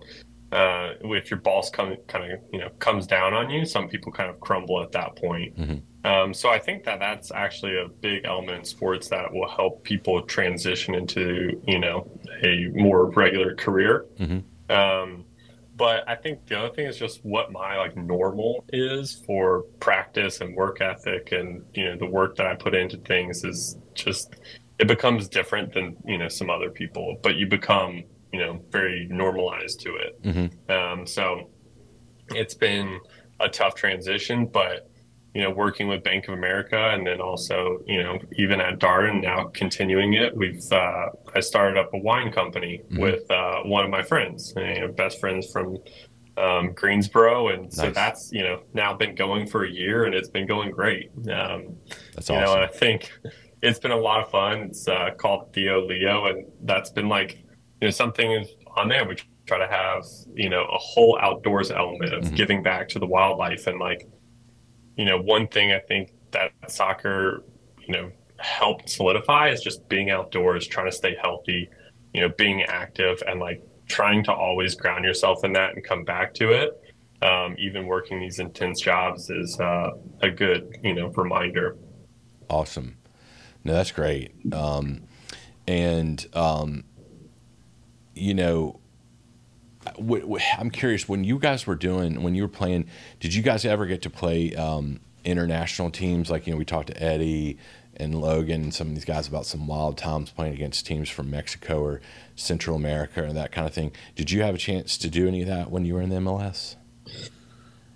uh, 0.51 0.93
if 1.01 1.31
your 1.31 1.39
boss 1.39 1.69
come, 1.69 1.95
kind 2.07 2.31
of, 2.31 2.39
you 2.51 2.59
know, 2.59 2.69
comes 2.79 3.07
down 3.07 3.33
on 3.33 3.49
you, 3.49 3.65
some 3.65 3.87
people 3.87 4.11
kind 4.11 4.29
of 4.29 4.39
crumble 4.39 4.81
at 4.81 4.91
that 4.91 5.15
point. 5.15 5.57
Mm-hmm. 5.57 5.77
Um, 6.03 6.33
so 6.33 6.49
I 6.49 6.57
think 6.57 6.83
that 6.85 6.99
that's 6.99 7.31
actually 7.31 7.77
a 7.77 7.87
big 7.87 8.25
element 8.25 8.57
in 8.59 8.65
sports 8.65 9.07
that 9.09 9.31
will 9.31 9.49
help 9.49 9.83
people 9.83 10.21
transition 10.23 10.95
into 10.95 11.61
you 11.67 11.79
know 11.79 12.09
a 12.43 12.69
more 12.73 13.11
regular 13.11 13.55
career. 13.55 14.07
Mm-hmm. 14.19 14.71
Um, 14.71 15.25
but 15.75 16.07
I 16.07 16.15
think 16.15 16.47
the 16.47 16.59
other 16.59 16.73
thing 16.73 16.87
is 16.87 16.97
just 16.97 17.23
what 17.23 17.51
my 17.51 17.77
like 17.77 17.95
normal 17.95 18.65
is 18.73 19.21
for 19.25 19.63
practice 19.79 20.41
and 20.41 20.55
work 20.55 20.81
ethic, 20.81 21.31
and 21.33 21.63
you 21.75 21.85
know 21.85 21.97
the 21.97 22.07
work 22.07 22.35
that 22.37 22.47
I 22.47 22.55
put 22.55 22.73
into 22.73 22.97
things 22.97 23.43
is 23.43 23.77
just 23.93 24.35
it 24.81 24.87
becomes 24.87 25.29
different 25.29 25.73
than 25.73 25.95
you 26.05 26.17
know 26.17 26.27
some 26.27 26.49
other 26.49 26.69
people, 26.69 27.17
but 27.23 27.35
you 27.35 27.47
become 27.47 28.03
you 28.33 28.39
know 28.39 28.59
very 28.69 29.07
normalized 29.09 29.79
to 29.81 29.95
it. 29.95 30.21
Mm-hmm. 30.23 30.71
Um, 30.71 31.07
so 31.07 31.49
it's 32.29 32.55
been 32.55 32.99
a 33.39 33.47
tough 33.47 33.75
transition, 33.75 34.45
but 34.45 34.91
you 35.33 35.41
know, 35.41 35.49
working 35.49 35.87
with 35.87 36.03
Bank 36.03 36.27
of 36.27 36.33
America 36.33 36.77
and 36.93 37.07
then 37.07 37.21
also, 37.21 37.79
you 37.85 38.03
know, 38.03 38.19
even 38.33 38.59
at 38.59 38.79
Darden 38.79 39.21
now 39.21 39.45
continuing 39.53 40.13
it, 40.13 40.35
we've, 40.35 40.61
uh, 40.71 41.07
I 41.33 41.39
started 41.39 41.79
up 41.79 41.93
a 41.93 41.97
wine 41.99 42.33
company 42.33 42.81
mm-hmm. 42.83 42.99
with, 42.99 43.31
uh, 43.31 43.61
one 43.63 43.85
of 43.85 43.89
my 43.89 44.03
friends, 44.03 44.53
you 44.57 44.81
know, 44.81 44.87
best 44.89 45.21
friends 45.21 45.49
from, 45.49 45.77
um, 46.35 46.73
Greensboro. 46.73 47.47
And 47.47 47.73
so 47.73 47.91
that's, 47.91 48.31
you 48.33 48.43
know, 48.43 48.63
now 48.73 48.93
been 48.93 49.15
going 49.15 49.47
for 49.47 49.63
a 49.63 49.71
year 49.71 50.03
and 50.03 50.13
it's 50.13 50.29
been 50.29 50.47
going 50.47 50.71
great. 50.71 51.11
Um, 51.31 51.77
that's 52.13 52.29
awesome. 52.29 52.35
You 52.35 52.41
know, 52.41 52.53
and 52.55 52.63
I 52.65 52.67
think 52.67 53.09
it's 53.61 53.79
been 53.79 53.91
a 53.91 53.97
lot 53.97 54.21
of 54.21 54.31
fun. 54.31 54.59
It's, 54.61 54.87
uh, 54.87 55.11
called 55.17 55.53
Theo 55.53 55.85
Leo 55.85 56.25
and 56.25 56.45
that's 56.63 56.89
been 56.89 57.09
like, 57.09 57.37
you 57.79 57.87
know, 57.87 57.91
something 57.91 58.45
on 58.77 58.87
there. 58.89 59.07
We 59.07 59.17
try 59.45 59.57
to 59.57 59.67
have, 59.67 60.03
you 60.33 60.49
know, 60.49 60.63
a 60.63 60.77
whole 60.77 61.17
outdoors 61.21 61.71
element 61.71 62.13
of 62.13 62.23
mm-hmm. 62.23 62.35
giving 62.35 62.63
back 62.63 62.89
to 62.89 62.99
the 62.99 63.07
wildlife 63.07 63.67
and 63.67 63.79
like, 63.79 64.07
you 64.95 65.05
know, 65.05 65.19
one 65.21 65.47
thing 65.47 65.71
I 65.71 65.79
think 65.79 66.13
that 66.31 66.51
soccer, 66.67 67.43
you 67.79 67.93
know, 67.93 68.11
helped 68.37 68.89
solidify 68.89 69.49
is 69.49 69.61
just 69.61 69.87
being 69.87 70.09
outdoors, 70.09 70.67
trying 70.67 70.89
to 70.89 70.95
stay 70.95 71.15
healthy, 71.21 71.69
you 72.13 72.21
know, 72.21 72.29
being 72.37 72.63
active 72.63 73.21
and 73.27 73.39
like 73.39 73.63
trying 73.87 74.23
to 74.23 74.33
always 74.33 74.75
ground 74.75 75.05
yourself 75.05 75.43
in 75.43 75.53
that 75.53 75.75
and 75.75 75.83
come 75.83 76.03
back 76.03 76.33
to 76.35 76.51
it. 76.51 76.81
Um, 77.21 77.55
even 77.59 77.85
working 77.85 78.19
these 78.19 78.39
intense 78.39 78.81
jobs 78.81 79.29
is 79.29 79.59
uh, 79.59 79.91
a 80.21 80.31
good, 80.31 80.75
you 80.83 80.95
know, 80.95 81.07
reminder. 81.09 81.77
Awesome. 82.49 82.97
No, 83.63 83.73
that's 83.73 83.91
great. 83.91 84.33
Um, 84.53 85.03
and, 85.67 86.25
um, 86.33 86.83
you 88.15 88.33
know, 88.33 88.79
w- 89.95 90.21
w- 90.21 90.45
I'm 90.57 90.69
curious 90.71 91.07
when 91.07 91.23
you 91.23 91.39
guys 91.39 91.67
were 91.67 91.75
doing, 91.75 92.23
when 92.23 92.35
you 92.35 92.43
were 92.43 92.47
playing, 92.47 92.87
did 93.19 93.33
you 93.33 93.41
guys 93.41 93.65
ever 93.65 93.85
get 93.85 94.01
to 94.03 94.09
play 94.09 94.55
um, 94.55 94.99
international 95.23 95.91
teams? 95.91 96.29
Like, 96.29 96.47
you 96.47 96.53
know, 96.53 96.57
we 96.57 96.65
talked 96.65 96.87
to 96.87 97.01
Eddie 97.03 97.57
and 97.97 98.19
Logan 98.19 98.63
and 98.63 98.73
some 98.73 98.87
of 98.87 98.95
these 98.95 99.05
guys 99.05 99.27
about 99.27 99.45
some 99.45 99.67
wild 99.67 99.97
times 99.97 100.31
playing 100.31 100.53
against 100.53 100.85
teams 100.85 101.09
from 101.09 101.29
Mexico 101.29 101.81
or 101.83 102.01
Central 102.35 102.75
America 102.75 103.23
and 103.23 103.37
that 103.37 103.51
kind 103.51 103.67
of 103.67 103.73
thing. 103.73 103.91
Did 104.15 104.31
you 104.31 104.41
have 104.41 104.55
a 104.55 104.57
chance 104.57 104.97
to 104.97 105.09
do 105.09 105.27
any 105.27 105.41
of 105.41 105.47
that 105.47 105.69
when 105.69 105.85
you 105.85 105.93
were 105.93 106.01
in 106.01 106.09
the 106.09 106.15
MLS? 106.15 106.75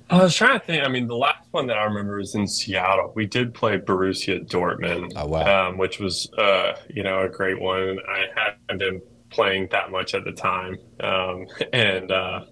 I 0.09 0.21
was 0.21 0.35
trying 0.35 0.59
to 0.59 0.65
think. 0.65 0.83
I 0.83 0.87
mean, 0.87 1.07
the 1.07 1.15
last 1.15 1.47
one 1.51 1.67
that 1.67 1.77
I 1.77 1.83
remember 1.83 2.17
was 2.17 2.35
in 2.35 2.47
Seattle. 2.47 3.11
We 3.15 3.25
did 3.25 3.53
play 3.53 3.77
Borussia 3.77 4.47
Dortmund, 4.47 5.13
oh, 5.15 5.27
wow. 5.27 5.69
um, 5.69 5.77
which 5.77 5.99
was, 5.99 6.31
uh, 6.33 6.73
you 6.89 7.03
know, 7.03 7.23
a 7.23 7.29
great 7.29 7.59
one. 7.59 7.99
I 8.07 8.25
hadn't 8.35 8.79
been 8.79 9.01
playing 9.29 9.69
that 9.71 9.91
much 9.91 10.13
at 10.13 10.23
the 10.23 10.31
time, 10.31 10.77
um, 10.99 11.47
and 11.73 12.11
uh, 12.11 12.45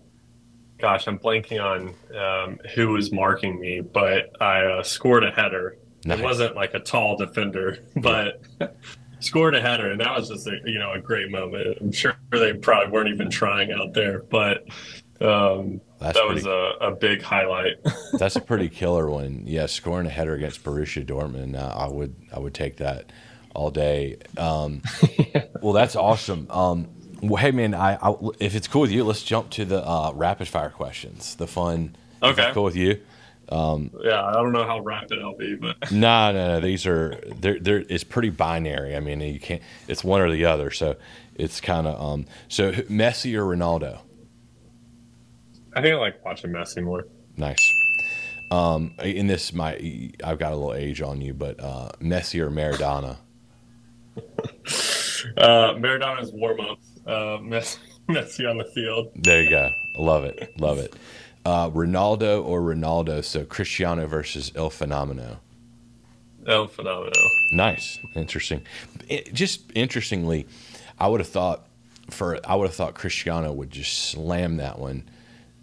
gosh, 0.80 1.08
I'm 1.08 1.20
blanking 1.20 1.64
on 1.64 1.94
um, 2.18 2.60
who 2.74 2.90
was 2.90 3.12
marking 3.12 3.60
me, 3.60 3.82
but 3.82 4.32
I 4.42 4.66
uh, 4.66 4.84
scored 4.84 5.24
a 5.24 5.32
header. 5.32 5.78
Nice. 6.06 6.20
It 6.20 6.24
wasn't 6.24 6.56
like 6.56 6.74
a 6.74 6.80
tall 6.80 7.18
defender, 7.18 7.78
but 7.96 8.42
scored 9.20 9.56
a 9.56 9.62
header, 9.62 9.92
and 9.92 10.02
that 10.02 10.16
was 10.18 10.30
just 10.30 10.48
a 10.48 10.58
you 10.66 10.80
know 10.80 10.94
a 10.94 11.00
great 11.00 11.30
moment. 11.30 11.78
I'm 11.80 11.92
sure 11.92 12.16
they 12.32 12.54
probably 12.54 12.92
weren't 12.92 13.10
even 13.10 13.30
trying 13.30 13.72
out 13.72 13.94
there, 13.94 14.24
but 14.24 14.66
um, 15.24 15.82
that 16.00 16.16
pretty, 16.16 16.34
was 16.34 16.46
a, 16.46 16.74
a 16.82 16.92
big 16.92 17.22
highlight. 17.22 17.78
that's 18.14 18.36
a 18.36 18.42
pretty 18.42 18.70
killer 18.70 19.10
one. 19.10 19.44
Yeah, 19.46 19.68
scoring 19.68 20.08
a 20.08 20.10
header 20.10 20.34
against 20.34 20.64
Borussia 20.64 21.06
Dortmund, 21.06 21.56
uh, 21.56 21.74
I 21.76 21.88
would 21.88 22.16
I 22.34 22.40
would 22.40 22.54
take 22.54 22.78
that 22.78 23.12
all 23.56 23.72
day. 23.72 24.18
Um, 24.38 24.82
well, 25.62 25.74
that's 25.74 25.96
awesome. 25.96 26.48
Um, 26.50 26.90
well, 27.22 27.42
hey 27.42 27.52
man, 27.52 27.74
I, 27.74 27.96
I, 28.02 28.16
if 28.40 28.56
it's 28.56 28.68
cool 28.68 28.82
with 28.82 28.92
you, 28.92 29.04
let's 29.04 29.24
jump 29.24 29.50
to 29.52 29.66
the 29.66 29.86
uh, 29.88 30.12
rapid 30.14 30.48
fire 30.48 30.70
questions. 30.70 31.36
The 31.36 31.48
fun. 31.48 31.96
Okay. 32.22 32.52
Cool 32.54 32.64
with 32.64 32.76
you? 32.76 33.02
Um, 33.50 33.92
yeah, 34.02 34.24
I 34.24 34.34
don't 34.34 34.54
know 34.54 34.66
how 34.66 34.80
rapid 34.80 35.20
I'll 35.20 35.36
be, 35.36 35.56
but 35.56 35.76
no, 35.92 36.32
no, 36.32 36.48
no. 36.48 36.60
These 36.60 36.86
are 36.86 37.22
they're, 37.40 37.60
they're 37.60 37.84
it's 37.90 38.04
pretty 38.04 38.30
binary. 38.30 38.96
I 38.96 39.00
mean, 39.00 39.22
you 39.22 39.40
can't. 39.40 39.62
It's 39.88 40.04
one 40.04 40.22
or 40.22 40.32
the 40.32 40.46
other. 40.46 40.72
So 40.72 40.96
it's 41.36 41.62
kind 41.62 41.88
of 41.88 42.02
um. 42.02 42.26
So 42.48 42.72
Messi 42.72 43.36
or 43.36 43.44
Ronaldo? 43.44 44.00
I 45.76 45.82
think 45.82 45.96
I 45.96 46.00
like 46.00 46.24
watching 46.24 46.52
Messi 46.52 46.84
more. 46.84 47.08
Nice. 47.38 47.74
Um, 48.52 48.94
in 49.04 49.28
this, 49.28 49.54
my 49.54 50.12
I've 50.24 50.38
got 50.38 50.52
a 50.52 50.56
little 50.56 50.74
age 50.74 51.02
on 51.02 51.22
you, 51.22 51.34
but 51.34 51.60
uh, 51.60 51.90
Messi 52.00 52.40
or 52.40 52.52
Maradona? 52.52 53.18
uh, 55.38 55.74
Maradona's 55.74 56.32
warm 56.32 56.60
ups. 56.60 56.86
Uh, 57.06 57.40
Messi, 57.40 57.78
Messi 58.10 58.50
on 58.50 58.58
the 58.58 58.66
field. 58.66 59.12
There 59.16 59.42
you 59.42 59.50
go. 59.50 59.70
Love 59.98 60.26
it. 60.26 60.60
Love 60.60 60.78
it. 60.78 60.96
Uh, 61.46 61.70
Ronaldo 61.72 62.46
or 62.46 62.62
Ronaldo? 62.62 63.24
So 63.24 63.44
Cristiano 63.44 64.06
versus 64.06 64.52
El 64.56 64.70
Fenomeno. 64.70 65.38
El 66.46 66.68
Fenomeno. 66.68 67.28
Nice. 67.54 67.98
Interesting. 68.16 68.62
It, 69.10 69.34
just 69.34 69.64
interestingly, 69.74 70.46
I 71.00 71.08
would 71.08 71.22
have 71.22 71.30
thought 71.30 71.68
for 72.10 72.40
I 72.48 72.56
would 72.56 72.68
have 72.68 72.76
thought 72.76 72.94
Cristiano 72.94 73.52
would 73.52 73.72
just 73.72 74.12
slam 74.12 74.58
that 74.58 74.78
one 74.78 75.06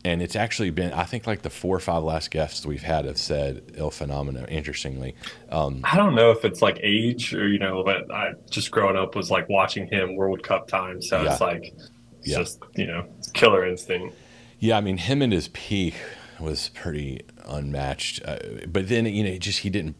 and 0.04 0.22
it's 0.22 0.36
actually 0.36 0.70
been 0.70 0.92
I 0.92 1.04
think 1.04 1.26
like 1.26 1.42
the 1.42 1.50
four 1.50 1.76
or 1.76 1.80
five 1.80 2.02
last 2.02 2.30
guests 2.30 2.64
we've 2.64 2.82
had 2.82 3.04
have 3.04 3.18
said 3.18 3.72
Il 3.76 3.90
Fenomeno. 3.90 4.48
Interestingly, 4.48 5.14
um, 5.50 5.80
I 5.84 5.96
don't 5.96 6.14
know 6.14 6.30
if 6.30 6.44
it's 6.44 6.62
like 6.62 6.78
age 6.82 7.34
or 7.34 7.46
you 7.46 7.58
know, 7.58 7.82
but 7.84 8.10
I 8.10 8.32
just 8.48 8.70
growing 8.70 8.96
up 8.96 9.14
was 9.14 9.30
like 9.30 9.48
watching 9.48 9.86
him 9.86 10.16
World 10.16 10.42
Cup 10.42 10.68
time, 10.68 11.02
so 11.02 11.22
yeah. 11.22 11.32
it's 11.32 11.40
like 11.40 11.74
it's 12.18 12.28
yeah. 12.28 12.38
just 12.38 12.60
you 12.76 12.86
know 12.86 13.06
killer 13.34 13.66
instinct. 13.66 14.16
Yeah, 14.58 14.78
I 14.78 14.80
mean 14.80 14.98
him 14.98 15.22
and 15.22 15.32
his 15.32 15.48
peak 15.48 15.94
was 16.38 16.70
pretty 16.70 17.20
unmatched, 17.44 18.22
uh, 18.24 18.38
but 18.68 18.88
then 18.88 19.06
you 19.06 19.24
know 19.24 19.36
just 19.36 19.60
he 19.60 19.70
didn't. 19.70 19.96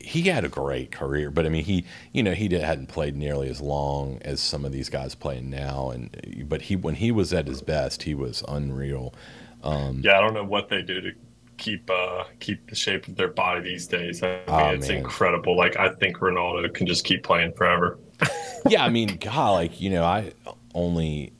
He 0.00 0.22
had 0.22 0.46
a 0.46 0.48
great 0.48 0.90
career, 0.90 1.30
but 1.30 1.44
I 1.44 1.50
mean, 1.50 1.64
he, 1.64 1.84
you 2.10 2.22
know, 2.22 2.32
he 2.32 2.48
did, 2.48 2.62
hadn't 2.62 2.86
played 2.86 3.16
nearly 3.16 3.50
as 3.50 3.60
long 3.60 4.18
as 4.22 4.40
some 4.40 4.64
of 4.64 4.72
these 4.72 4.88
guys 4.88 5.14
playing 5.14 5.50
now. 5.50 5.90
And 5.90 6.46
but 6.48 6.62
he, 6.62 6.76
when 6.76 6.94
he 6.94 7.12
was 7.12 7.34
at 7.34 7.46
his 7.46 7.60
best, 7.60 8.04
he 8.04 8.14
was 8.14 8.42
unreal. 8.48 9.14
Um, 9.64 10.02
yeah, 10.04 10.18
I 10.18 10.20
don't 10.20 10.34
know 10.34 10.44
what 10.44 10.68
they 10.68 10.82
do 10.82 11.00
to 11.00 11.12
keep 11.56 11.90
uh, 11.90 12.24
keep 12.40 12.68
the 12.68 12.76
shape 12.76 13.08
of 13.08 13.16
their 13.16 13.28
body 13.28 13.62
these 13.62 13.86
days. 13.86 14.22
I 14.22 14.26
mean, 14.26 14.38
oh, 14.48 14.68
it's 14.68 14.88
man. 14.88 14.98
incredible. 14.98 15.56
Like 15.56 15.76
I 15.76 15.88
think 15.88 16.18
Ronaldo 16.18 16.72
can 16.72 16.86
just 16.86 17.04
keep 17.04 17.22
playing 17.22 17.52
forever. 17.54 17.98
yeah, 18.68 18.84
I 18.84 18.90
mean, 18.90 19.16
God, 19.16 19.52
like 19.52 19.80
you 19.80 19.90
know, 19.90 20.04
I 20.04 20.32
only 20.74 21.32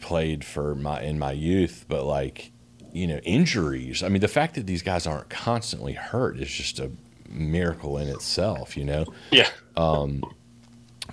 played 0.00 0.44
for 0.44 0.74
my 0.74 1.02
in 1.02 1.18
my 1.18 1.32
youth, 1.32 1.86
but 1.88 2.04
like 2.04 2.52
you 2.92 3.06
know, 3.06 3.18
injuries. 3.18 4.02
I 4.02 4.08
mean, 4.08 4.20
the 4.20 4.28
fact 4.28 4.54
that 4.54 4.66
these 4.66 4.82
guys 4.82 5.06
aren't 5.06 5.30
constantly 5.30 5.94
hurt 5.94 6.38
is 6.38 6.50
just 6.50 6.78
a 6.78 6.90
miracle 7.28 7.98
in 7.98 8.08
itself. 8.08 8.76
You 8.76 8.84
know. 8.84 9.06
Yeah. 9.30 9.48
Um, 9.76 10.22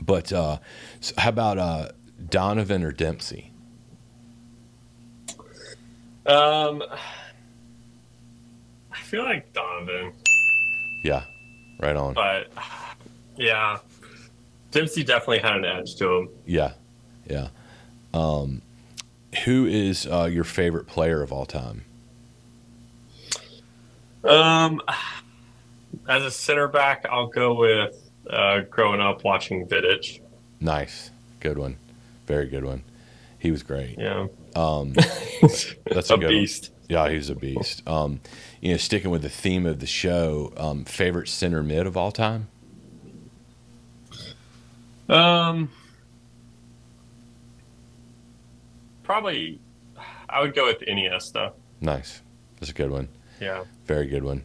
but 0.01 0.33
uh, 0.33 0.57
so 0.99 1.13
how 1.17 1.29
about 1.29 1.57
uh, 1.57 1.89
Donovan 2.29 2.83
or 2.83 2.91
Dempsey? 2.91 3.50
Um, 6.31 6.81
I 8.91 8.97
feel 9.03 9.23
like 9.23 9.51
Donovan. 9.51 10.13
Yeah, 11.03 11.23
right 11.79 11.95
on. 11.95 12.13
But 12.13 12.49
yeah, 13.35 13.79
Dempsey 14.71 15.03
definitely 15.03 15.39
had 15.39 15.57
an 15.57 15.65
edge 15.65 15.95
to 15.95 16.09
him. 16.09 16.29
Yeah, 16.45 16.71
yeah. 17.29 17.49
Um, 18.13 18.61
who 19.43 19.65
is 19.65 20.07
uh, 20.07 20.29
your 20.31 20.45
favorite 20.45 20.87
player 20.87 21.21
of 21.21 21.33
all 21.33 21.45
time? 21.45 21.83
Um, 24.23 24.81
as 26.07 26.23
a 26.23 26.31
center 26.31 26.69
back, 26.69 27.05
I'll 27.09 27.27
go 27.27 27.55
with 27.55 28.09
uh, 28.29 28.61
growing 28.69 29.01
up 29.01 29.25
watching 29.25 29.67
Vidic. 29.67 30.21
Nice, 30.61 31.09
good 31.41 31.57
one, 31.57 31.75
very 32.25 32.47
good 32.47 32.63
one. 32.63 32.83
He 33.37 33.51
was 33.51 33.63
great. 33.63 33.97
Yeah. 33.97 34.27
Um, 34.55 34.93
that's 35.85 36.09
a, 36.09 36.15
a 36.15 36.17
beast. 36.17 36.69
One. 36.69 36.81
Yeah, 36.89 37.09
he's 37.09 37.29
a 37.29 37.35
beast. 37.35 37.87
Um, 37.87 38.19
you 38.59 38.71
know, 38.71 38.77
sticking 38.77 39.11
with 39.11 39.21
the 39.21 39.29
theme 39.29 39.65
of 39.65 39.79
the 39.79 39.87
show, 39.87 40.51
um, 40.57 40.83
favorite 40.83 41.29
center 41.29 41.63
mid 41.63 41.87
of 41.87 41.95
all 41.95 42.11
time. 42.11 42.47
Um, 45.07 45.69
probably, 49.03 49.59
I 50.29 50.41
would 50.41 50.53
go 50.53 50.65
with 50.65 50.79
Iniesta. 50.81 51.53
Nice, 51.79 52.21
that's 52.59 52.71
a 52.71 52.73
good 52.73 52.91
one. 52.91 53.09
Yeah, 53.39 53.65
very 53.85 54.07
good 54.07 54.23
one. 54.23 54.43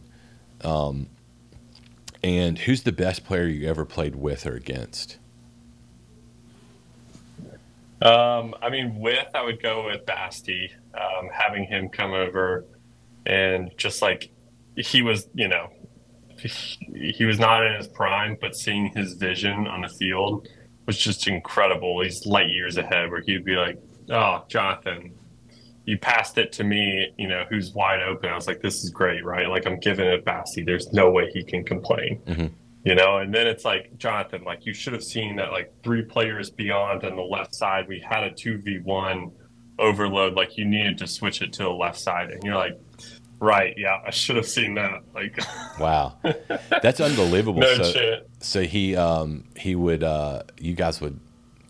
Um, 0.61 1.07
and 2.23 2.57
who's 2.57 2.83
the 2.83 2.91
best 2.91 3.25
player 3.25 3.45
you 3.45 3.69
ever 3.69 3.85
played 3.85 4.15
with 4.15 4.45
or 4.45 4.55
against? 4.55 5.17
Um, 8.01 8.53
I 8.61 8.69
mean, 8.69 8.99
with 8.99 9.27
I 9.33 9.43
would 9.43 9.61
go 9.61 9.85
with 9.85 10.05
Basti, 10.05 10.71
um, 10.93 11.29
having 11.31 11.63
him 11.63 11.89
come 11.89 12.13
over 12.13 12.65
and 13.25 13.71
just 13.77 14.01
like 14.01 14.31
he 14.75 15.01
was, 15.01 15.27
you 15.33 15.47
know, 15.47 15.69
he, 16.39 16.49
he 17.09 17.25
was 17.25 17.39
not 17.39 17.65
in 17.65 17.73
his 17.75 17.87
prime, 17.87 18.37
but 18.39 18.55
seeing 18.55 18.91
his 18.95 19.13
vision 19.13 19.67
on 19.67 19.81
the 19.81 19.89
field 19.89 20.47
was 20.85 20.97
just 20.97 21.27
incredible. 21.27 22.01
He's 22.01 22.25
light 22.25 22.49
years 22.49 22.77
ahead, 22.77 23.09
where 23.09 23.21
he'd 23.21 23.43
be 23.43 23.55
like, 23.55 23.79
"Oh, 24.09 24.43
Jonathan, 24.47 25.13
you 25.85 25.97
passed 25.97 26.37
it 26.37 26.51
to 26.53 26.63
me, 26.63 27.11
you 27.17 27.27
know, 27.27 27.45
who's 27.49 27.73
wide 27.73 28.01
open." 28.03 28.29
I 28.29 28.35
was 28.35 28.45
like, 28.45 28.61
"This 28.61 28.83
is 28.83 28.91
great, 28.91 29.25
right? 29.25 29.49
Like 29.49 29.65
I'm 29.65 29.79
giving 29.79 30.05
it 30.05 30.23
Basti. 30.23 30.63
There's 30.63 30.93
no 30.93 31.09
way 31.09 31.31
he 31.31 31.43
can 31.43 31.63
complain." 31.63 32.21
Mm-hmm 32.27 32.47
you 32.87 32.95
know? 32.95 33.17
And 33.17 33.33
then 33.33 33.47
it's 33.47 33.65
like 33.65 33.97
jonathan 33.97 34.43
like 34.43 34.65
you 34.65 34.73
should 34.73 34.93
have 34.93 35.03
seen 35.03 35.35
that 35.37 35.51
like 35.51 35.73
three 35.83 36.03
players 36.03 36.49
beyond 36.49 37.03
on 37.03 37.15
the 37.15 37.21
left 37.21 37.53
side 37.55 37.87
we 37.87 37.99
had 37.99 38.23
a 38.23 38.31
2v1 38.31 39.31
overload 39.79 40.33
like 40.33 40.57
you 40.57 40.65
needed 40.65 40.97
to 40.97 41.07
switch 41.07 41.41
it 41.41 41.53
to 41.53 41.63
the 41.63 41.69
left 41.69 41.99
side. 41.99 42.31
And 42.31 42.43
you're 42.43 42.55
like 42.55 42.79
right 43.39 43.75
yeah 43.77 43.99
i 44.03 44.09
should 44.09 44.35
have 44.35 44.47
seen 44.47 44.73
that 44.75 45.03
like. 45.13 45.37
Wow. 45.79 46.17
That's 46.81 46.99
unbelievable. 46.99 47.61
No 47.67 47.75
so, 47.75 47.83
shit. 47.91 48.29
so 48.39 48.61
he 48.63 48.95
um 48.95 49.43
he 49.55 49.75
would 49.75 50.03
uh 50.03 50.43
you 50.59 50.73
guys 50.73 50.99
would 51.01 51.19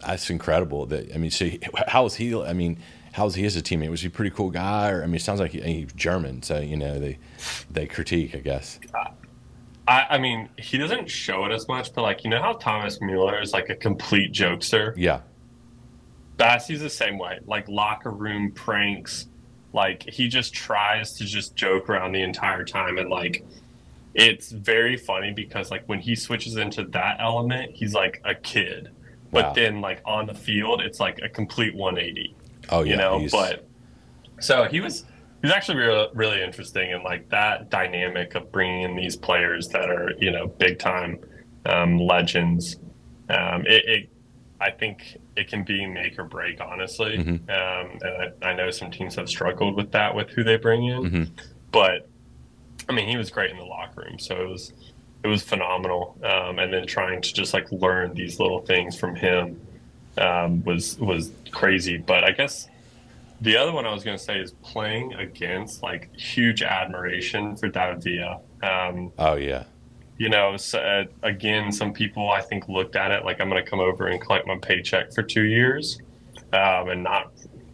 that's 0.05 0.29
incredible 0.29 0.85
that 0.85 1.13
i 1.13 1.17
mean 1.17 1.31
so 1.31 1.45
he, 1.45 1.59
how 1.87 2.03
was 2.03 2.15
he 2.15 2.39
i 2.41 2.53
mean 2.53 2.77
how 3.13 3.25
was 3.25 3.33
he 3.33 3.45
as 3.45 3.55
a 3.55 3.63
teammate? 3.63 3.89
Was 3.89 4.01
he 4.01 4.07
a 4.07 4.11
pretty 4.11 4.29
cool 4.29 4.51
guy? 4.51 4.91
Or 4.91 5.01
i 5.03 5.07
mean 5.07 5.15
it 5.15 5.21
sounds 5.21 5.39
like 5.39 5.51
he, 5.51 5.59
he's 5.61 5.91
german 5.93 6.43
so 6.43 6.59
you 6.59 6.77
know 6.77 6.99
they 6.99 7.17
they 7.69 7.87
critique 7.87 8.35
i 8.35 8.39
guess 8.39 8.79
I, 9.87 10.05
I 10.11 10.17
mean, 10.17 10.49
he 10.57 10.77
doesn't 10.77 11.09
show 11.09 11.45
it 11.45 11.51
as 11.51 11.67
much, 11.67 11.93
but 11.93 12.01
like 12.01 12.23
you 12.23 12.29
know 12.29 12.41
how 12.41 12.53
Thomas 12.53 12.99
Mueller 13.01 13.41
is 13.41 13.53
like 13.53 13.69
a 13.69 13.75
complete 13.75 14.33
jokester. 14.33 14.93
Yeah. 14.97 15.21
Basti's 16.35 16.81
the 16.81 16.89
same 16.89 17.17
way. 17.17 17.39
Like 17.45 17.67
locker 17.67 18.11
room 18.11 18.51
pranks. 18.51 19.27
Like 19.73 20.03
he 20.03 20.27
just 20.27 20.53
tries 20.53 21.13
to 21.13 21.25
just 21.25 21.55
joke 21.55 21.89
around 21.89 22.11
the 22.11 22.21
entire 22.21 22.63
time 22.63 22.97
and 22.97 23.09
like 23.09 23.45
it's 24.13 24.51
very 24.51 24.97
funny 24.97 25.31
because 25.31 25.69
like 25.69 25.85
when 25.85 25.99
he 25.99 26.15
switches 26.15 26.57
into 26.57 26.83
that 26.85 27.17
element, 27.19 27.71
he's 27.73 27.93
like 27.93 28.19
a 28.25 28.33
kid. 28.33 28.89
But 29.31 29.45
wow. 29.45 29.53
then 29.53 29.81
like 29.81 30.01
on 30.05 30.25
the 30.25 30.33
field, 30.33 30.81
it's 30.81 30.99
like 30.99 31.19
a 31.21 31.29
complete 31.29 31.75
180. 31.75 32.35
Oh 32.69 32.83
yeah, 32.83 32.91
you 32.91 32.97
know. 32.97 33.19
He's... 33.19 33.31
But 33.31 33.67
so 34.39 34.65
he 34.65 34.81
was 34.81 35.05
he's 35.41 35.51
actually 35.51 35.77
really 35.77 36.07
really 36.13 36.41
interesting 36.41 36.93
and 36.93 37.03
like 37.03 37.29
that 37.29 37.69
dynamic 37.69 38.35
of 38.35 38.51
bringing 38.51 38.83
in 38.83 38.95
these 38.95 39.15
players 39.15 39.67
that 39.69 39.89
are 39.89 40.11
you 40.19 40.31
know 40.31 40.47
big 40.47 40.79
time 40.79 41.19
um, 41.65 41.97
legends. 41.97 42.77
Um, 43.29 43.65
it, 43.65 43.85
it, 43.85 44.09
I 44.59 44.71
think 44.71 45.17
it 45.35 45.47
can 45.47 45.63
be 45.63 45.85
make 45.85 46.17
or 46.17 46.23
break, 46.23 46.61
honestly. 46.61 47.17
Mm-hmm. 47.17 47.49
Um, 47.49 47.99
and 48.01 48.33
I, 48.41 48.49
I, 48.49 48.53
know 48.55 48.71
some 48.71 48.89
teams 48.89 49.15
have 49.15 49.29
struggled 49.29 49.75
with 49.75 49.91
that 49.91 50.15
with 50.15 50.29
who 50.29 50.43
they 50.43 50.55
bring 50.55 50.85
in, 50.85 51.03
mm-hmm. 51.03 51.23
but 51.71 52.07
I 52.89 52.93
mean, 52.93 53.07
he 53.07 53.17
was 53.17 53.29
great 53.29 53.51
in 53.51 53.57
the 53.57 53.65
locker 53.65 54.01
room, 54.01 54.17
so 54.17 54.41
it 54.41 54.47
was 54.47 54.73
it 55.23 55.27
was 55.27 55.43
phenomenal. 55.43 56.17
Um, 56.23 56.59
and 56.59 56.73
then 56.73 56.87
trying 56.87 57.21
to 57.21 57.33
just 57.33 57.53
like 57.53 57.71
learn 57.71 58.13
these 58.13 58.39
little 58.39 58.61
things 58.61 58.97
from 58.97 59.15
him 59.15 59.59
um, 60.17 60.63
was 60.63 60.97
was 60.99 61.31
crazy. 61.51 61.97
But 61.97 62.23
I 62.23 62.31
guess 62.31 62.67
the 63.41 63.55
other 63.55 63.71
one 63.71 63.85
I 63.85 63.93
was 63.93 64.03
going 64.03 64.17
to 64.17 64.23
say 64.23 64.39
is 64.39 64.53
playing 64.63 65.13
against 65.13 65.83
like 65.83 66.15
huge 66.15 66.61
admiration 66.63 67.55
for 67.55 67.67
David 67.67 68.03
Villa. 68.03 68.39
Um, 68.63 69.11
oh 69.17 69.35
yeah. 69.35 69.65
You 70.17 70.29
know, 70.29 70.57
so, 70.57 70.79
uh, 70.79 71.03
again, 71.21 71.71
some 71.71 71.93
people 71.93 72.31
I 72.31 72.41
think 72.41 72.67
looked 72.67 72.95
at 72.95 73.11
it 73.11 73.23
like 73.23 73.39
I'm 73.39 73.49
going 73.49 73.63
to 73.63 73.69
come 73.69 73.79
over 73.79 74.07
and 74.07 74.19
collect 74.19 74.47
my 74.47 74.57
paycheck 74.57 75.13
for 75.13 75.21
two 75.21 75.43
years 75.43 75.99
um, 76.53 76.89
and 76.89 77.03
not 77.03 77.31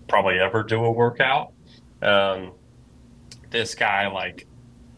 probably 0.09 0.39
ever 0.39 0.61
do 0.61 0.83
a 0.83 0.91
workout. 0.91 1.53
Um, 2.01 2.51
this 3.49 3.75
guy, 3.75 4.07
like, 4.07 4.45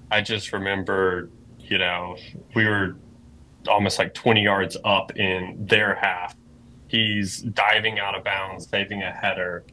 I 0.10 0.22
just 0.22 0.54
remember, 0.54 1.30
you 1.60 1.78
know, 1.78 2.18
we 2.56 2.66
were 2.66 2.96
almost 3.68 4.00
like 4.00 4.16
20 4.16 4.42
yards 4.42 4.78
up 4.84 5.16
in 5.16 5.68
their 5.68 5.96
half. 5.96 6.36
He's 6.88 7.42
diving 7.42 8.00
out 8.00 8.16
of 8.16 8.24
bounds, 8.24 8.68
saving 8.68 9.04
a 9.04 9.12
header. 9.12 9.66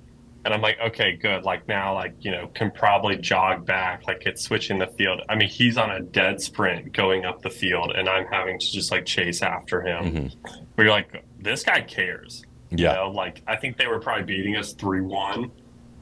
And 0.44 0.52
I'm 0.52 0.60
like, 0.60 0.78
okay, 0.80 1.16
good. 1.16 1.44
Like 1.44 1.68
now, 1.68 1.94
like, 1.94 2.14
you 2.20 2.32
know, 2.32 2.48
can 2.48 2.70
probably 2.72 3.16
jog 3.16 3.64
back, 3.64 4.06
like 4.08 4.26
it's 4.26 4.42
switching 4.42 4.78
the 4.78 4.88
field. 4.88 5.22
I 5.28 5.36
mean, 5.36 5.48
he's 5.48 5.78
on 5.78 5.90
a 5.90 6.00
dead 6.00 6.40
sprint 6.40 6.92
going 6.92 7.24
up 7.24 7.42
the 7.42 7.50
field, 7.50 7.92
and 7.94 8.08
I'm 8.08 8.26
having 8.26 8.58
to 8.58 8.72
just 8.72 8.90
like 8.90 9.06
chase 9.06 9.42
after 9.42 9.82
him. 9.82 10.04
Mm-hmm. 10.04 10.62
Where 10.74 10.86
you're 10.86 10.94
like, 10.94 11.24
this 11.38 11.62
guy 11.62 11.82
cares. 11.82 12.44
Yeah. 12.70 12.90
You 12.90 12.96
know, 12.96 13.10
like 13.10 13.42
I 13.46 13.56
think 13.56 13.76
they 13.76 13.86
were 13.86 14.00
probably 14.00 14.24
beating 14.24 14.56
us 14.56 14.72
3 14.72 15.02
1, 15.02 15.50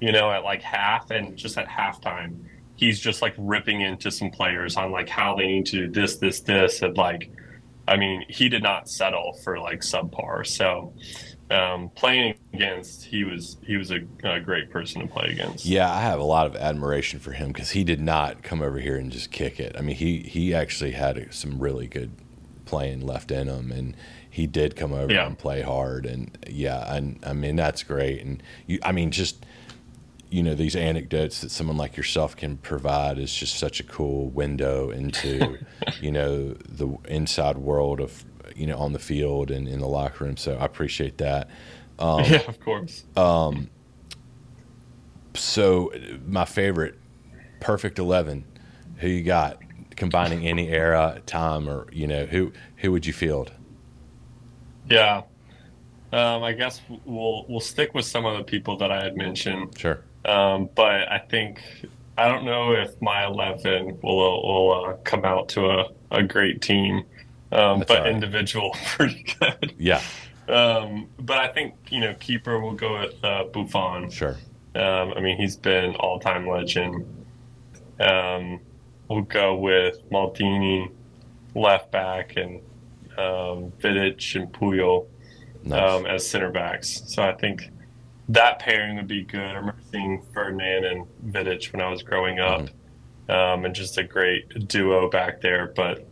you 0.00 0.12
know, 0.12 0.30
at 0.30 0.42
like 0.42 0.62
half 0.62 1.10
and 1.10 1.36
just 1.36 1.58
at 1.58 1.68
halftime 1.68 2.46
he's 2.80 2.98
just 2.98 3.20
like 3.20 3.34
ripping 3.36 3.82
into 3.82 4.10
some 4.10 4.30
players 4.30 4.74
on 4.78 4.90
like 4.90 5.06
how 5.06 5.36
they 5.36 5.46
need 5.46 5.66
to 5.66 5.86
do 5.86 5.92
this, 5.92 6.16
this, 6.16 6.40
this, 6.40 6.80
and 6.80 6.96
like, 6.96 7.30
I 7.86 7.98
mean, 7.98 8.24
he 8.26 8.48
did 8.48 8.62
not 8.62 8.88
settle 8.88 9.34
for 9.44 9.58
like 9.58 9.80
subpar. 9.80 10.46
So 10.46 10.94
um, 11.50 11.90
playing 11.90 12.36
against, 12.52 13.04
he 13.04 13.24
was 13.24 13.56
he 13.64 13.76
was 13.76 13.90
a, 13.90 14.00
a, 14.22 14.40
great 14.40 14.70
person 14.70 15.02
to 15.02 15.08
play 15.08 15.30
against. 15.30 15.66
Yeah, 15.66 15.92
I 15.92 16.00
have 16.00 16.20
a 16.20 16.24
lot 16.24 16.46
of 16.46 16.54
admiration 16.54 17.18
for 17.18 17.32
him 17.32 17.48
because 17.48 17.70
he 17.70 17.82
did 17.82 18.00
not 18.00 18.42
come 18.42 18.62
over 18.62 18.78
here 18.78 18.96
and 18.96 19.10
just 19.10 19.30
kick 19.30 19.58
it. 19.58 19.74
I 19.76 19.80
mean, 19.80 19.96
he 19.96 20.20
he 20.20 20.54
actually 20.54 20.92
had 20.92 21.32
some 21.34 21.58
really 21.58 21.88
good 21.88 22.12
playing 22.66 23.04
left 23.04 23.32
in 23.32 23.48
him, 23.48 23.72
and 23.72 23.96
he 24.30 24.46
did 24.46 24.76
come 24.76 24.92
over 24.92 25.12
yeah. 25.12 25.26
and 25.26 25.36
play 25.36 25.62
hard. 25.62 26.06
And 26.06 26.38
yeah, 26.48 26.94
and 26.94 27.18
I 27.26 27.32
mean 27.32 27.56
that's 27.56 27.82
great. 27.82 28.22
And 28.22 28.42
you, 28.66 28.78
I 28.84 28.92
mean, 28.92 29.10
just 29.10 29.44
you 30.30 30.44
know 30.44 30.54
these 30.54 30.76
anecdotes 30.76 31.40
that 31.40 31.50
someone 31.50 31.76
like 31.76 31.96
yourself 31.96 32.36
can 32.36 32.58
provide 32.58 33.18
is 33.18 33.34
just 33.34 33.58
such 33.58 33.80
a 33.80 33.82
cool 33.82 34.28
window 34.28 34.90
into 34.90 35.58
you 36.00 36.12
know 36.12 36.54
the 36.68 36.96
inside 37.08 37.58
world 37.58 37.98
of 37.98 38.24
you 38.56 38.66
know 38.66 38.76
on 38.76 38.92
the 38.92 38.98
field 38.98 39.50
and 39.50 39.68
in 39.68 39.80
the 39.80 39.88
locker 39.88 40.24
room 40.24 40.36
so 40.36 40.56
i 40.56 40.64
appreciate 40.64 41.18
that. 41.18 41.48
Um, 41.98 42.24
yeah 42.28 42.42
of 42.48 42.60
course. 42.60 43.04
Um, 43.16 43.70
so 45.34 45.92
my 46.26 46.44
favorite 46.44 46.96
perfect 47.60 47.98
11 47.98 48.44
who 49.00 49.08
you 49.08 49.22
got? 49.22 49.58
Combining 49.96 50.46
any 50.46 50.68
era 50.68 51.20
time 51.26 51.68
or 51.68 51.86
you 51.92 52.06
know 52.06 52.24
who 52.24 52.52
who 52.76 52.92
would 52.92 53.04
you 53.04 53.12
field? 53.12 53.52
Yeah. 54.88 55.22
Um, 56.12 56.42
I 56.42 56.52
guess 56.52 56.80
we'll 57.04 57.44
we'll 57.48 57.60
stick 57.60 57.92
with 57.92 58.04
some 58.04 58.24
of 58.24 58.38
the 58.38 58.44
people 58.44 58.76
that 58.78 58.90
I 58.90 59.02
had 59.02 59.16
mentioned. 59.16 59.76
Sure. 59.78 60.02
Um, 60.24 60.70
but 60.74 61.10
I 61.10 61.18
think 61.18 61.60
I 62.16 62.28
don't 62.28 62.44
know 62.44 62.72
if 62.72 63.00
my 63.02 63.26
eleven 63.26 63.98
will 64.02 64.42
will 64.42 64.84
uh, 64.84 64.92
come 65.04 65.24
out 65.24 65.48
to 65.50 65.66
a, 65.66 65.88
a 66.10 66.22
great 66.22 66.62
team, 66.62 67.04
um, 67.52 67.80
but 67.80 68.00
right. 68.00 68.06
individual 68.06 68.70
pretty 68.86 69.24
good. 69.38 69.74
Yeah. 69.78 70.02
Um, 70.48 71.08
but 71.18 71.38
I 71.38 71.48
think 71.48 71.74
you 71.90 72.00
know 72.00 72.14
keeper 72.14 72.58
will 72.60 72.74
go 72.74 73.00
with 73.00 73.24
uh, 73.24 73.44
Buffon. 73.44 74.10
Sure. 74.10 74.36
Um, 74.74 75.12
I 75.16 75.20
mean 75.20 75.36
he's 75.36 75.56
been 75.56 75.94
all 75.96 76.18
time 76.18 76.48
legend. 76.48 77.06
Um, 78.00 78.60
we'll 79.08 79.22
go 79.22 79.56
with 79.56 80.08
Maldini, 80.10 80.90
left 81.54 81.90
back, 81.90 82.36
and 82.36 82.60
um, 83.18 83.72
Vidic 83.78 84.34
and 84.36 84.52
Puyol 84.52 85.06
nice. 85.64 85.80
um, 85.80 86.06
as 86.06 86.28
center 86.28 86.50
backs. 86.50 87.02
So 87.06 87.22
I 87.22 87.32
think 87.32 87.70
that 88.28 88.60
pairing 88.60 88.96
would 88.96 89.08
be 89.08 89.22
good. 89.22 89.40
I 89.40 89.54
remember 89.54 89.80
seeing 89.90 90.22
Ferdinand 90.32 90.84
and 90.84 91.06
Vidic 91.26 91.72
when 91.72 91.82
I 91.82 91.90
was 91.90 92.02
growing 92.02 92.38
up, 92.38 92.62
mm-hmm. 92.62 93.30
um, 93.30 93.64
and 93.64 93.74
just 93.74 93.98
a 93.98 94.04
great 94.04 94.68
duo 94.68 95.10
back 95.10 95.40
there. 95.40 95.72
But 95.74 96.06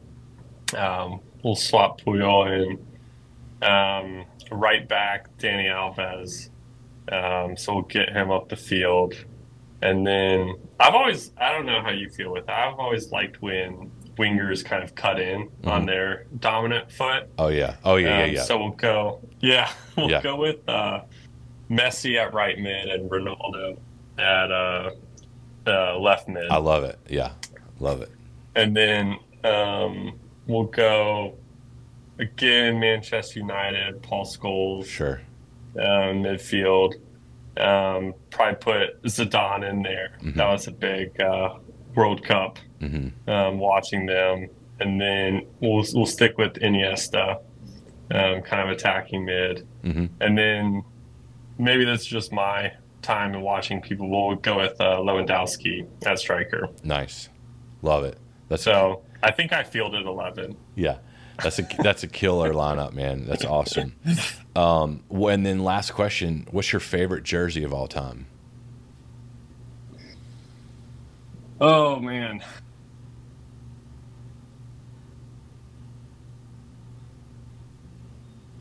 um, 0.77 1.21
we'll 1.43 1.57
swap 1.57 2.01
Puyol 2.01 2.63
in. 2.63 2.87
Um, 3.67 4.25
right 4.51 4.89
back, 4.89 5.37
Dani 5.39 5.67
Alves. 5.67 6.51
Um, 7.11 7.57
so 7.57 7.75
we'll 7.75 7.83
get 7.85 8.11
him 8.11 8.31
up 8.31 8.49
the 8.49 8.57
field. 8.57 9.15
And 9.81 10.07
then 10.07 10.55
I've 10.81 10.95
always, 10.95 11.33
I 11.37 11.53
don't 11.53 11.67
know 11.67 11.81
how 11.83 11.91
you 11.91 12.09
feel 12.11 12.33
with 12.33 12.47
that. 12.47 12.69
I've 12.69 12.79
always 12.79 13.11
liked 13.13 13.41
when 13.41 13.91
wingers 14.17 14.65
kind 14.65 14.83
of 14.83 14.95
cut 14.95 15.21
in 15.21 15.49
mm-hmm. 15.49 15.69
on 15.69 15.87
their 15.87 16.27
dominant 16.39 16.91
foot. 16.91 17.29
Oh, 17.39 17.49
yeah. 17.49 17.77
Oh, 17.85 17.97
yeah, 17.97 18.15
um, 18.15 18.21
yeah, 18.21 18.25
yeah. 18.27 18.43
So 18.43 18.59
we'll 18.59 18.71
go, 18.71 19.21
yeah, 19.41 19.71
we'll 19.97 20.11
yeah. 20.11 20.21
go 20.21 20.37
with 20.37 20.69
uh, 20.69 21.03
Messi 21.71 22.19
at 22.19 22.35
right 22.35 22.59
mid 22.59 22.89
and 22.89 23.11
Ronaldo 23.11 23.79
at 24.19 24.51
uh, 24.51 24.91
uh, 25.67 25.99
left 25.99 26.29
mid. 26.29 26.51
I 26.51 26.57
love 26.57 26.85
it. 26.85 26.99
Yeah, 27.09 27.33
love 27.79 28.03
it. 28.03 28.11
And 28.57 28.77
then 28.77 29.19
um, 29.45 30.19
we'll 30.49 30.65
go 30.65 31.35
again. 32.19 32.81
Manchester 32.81 33.39
United. 33.39 34.03
Paul 34.03 34.25
Scholes. 34.25 34.87
Sure. 34.87 35.21
Um, 35.77 36.25
midfield. 36.25 36.95
Um, 37.57 38.15
probably 38.31 38.57
put 38.57 39.03
Zidane 39.03 39.69
in 39.69 39.83
there. 39.83 40.17
Mm-hmm. 40.21 40.39
That 40.39 40.49
was 40.49 40.67
a 40.67 40.73
big 40.73 41.21
uh, 41.21 41.59
World 41.95 42.25
Cup. 42.25 42.59
Mm-hmm. 42.81 43.29
Um, 43.29 43.59
watching 43.59 44.07
them, 44.07 44.49
and 44.79 45.01
then 45.01 45.47
we'll 45.61 45.85
we'll 45.95 46.07
stick 46.07 46.39
with 46.39 46.55
Iniesta, 46.55 47.41
um, 48.13 48.43
kind 48.43 48.63
of 48.63 48.69
attacking 48.69 49.25
mid, 49.25 49.67
mm-hmm. 49.83 50.07
and 50.21 50.39
then 50.39 50.85
maybe 51.59 51.85
that's 51.85 52.07
just 52.07 52.33
my 52.33 52.73
time 53.03 53.35
and 53.35 53.43
watching 53.43 53.81
people. 53.81 54.09
We'll 54.09 54.37
go 54.37 54.59
with 54.59 54.81
uh, 54.81 54.99
Lewandowski 54.99 55.89
as 56.07 56.21
striker. 56.21 56.69
Nice, 56.85 57.29
love 57.83 58.05
it. 58.05 58.17
That's 58.49 58.63
so. 58.63 59.03
I 59.23 59.31
think 59.33 59.53
I 59.53 59.63
fielded 59.63 60.07
eleven. 60.07 60.57
Yeah, 60.75 60.99
that's 61.43 61.59
a 61.59 61.69
that's 61.79 62.03
a 62.03 62.09
killer 62.09 62.53
lineup, 62.53 62.93
man. 62.93 63.25
That's 63.27 63.45
awesome. 63.45 63.95
Um, 64.57 65.05
and 65.11 65.47
then 65.47 65.61
last 65.61 65.93
question: 65.93 66.47
What's 66.51 66.73
your 66.73 66.81
favorite 66.81 67.25
jersey 67.25 67.63
of 67.65 67.73
all 67.73 67.87
time? 67.87 68.27
Oh 71.61 71.99
man. 72.01 72.43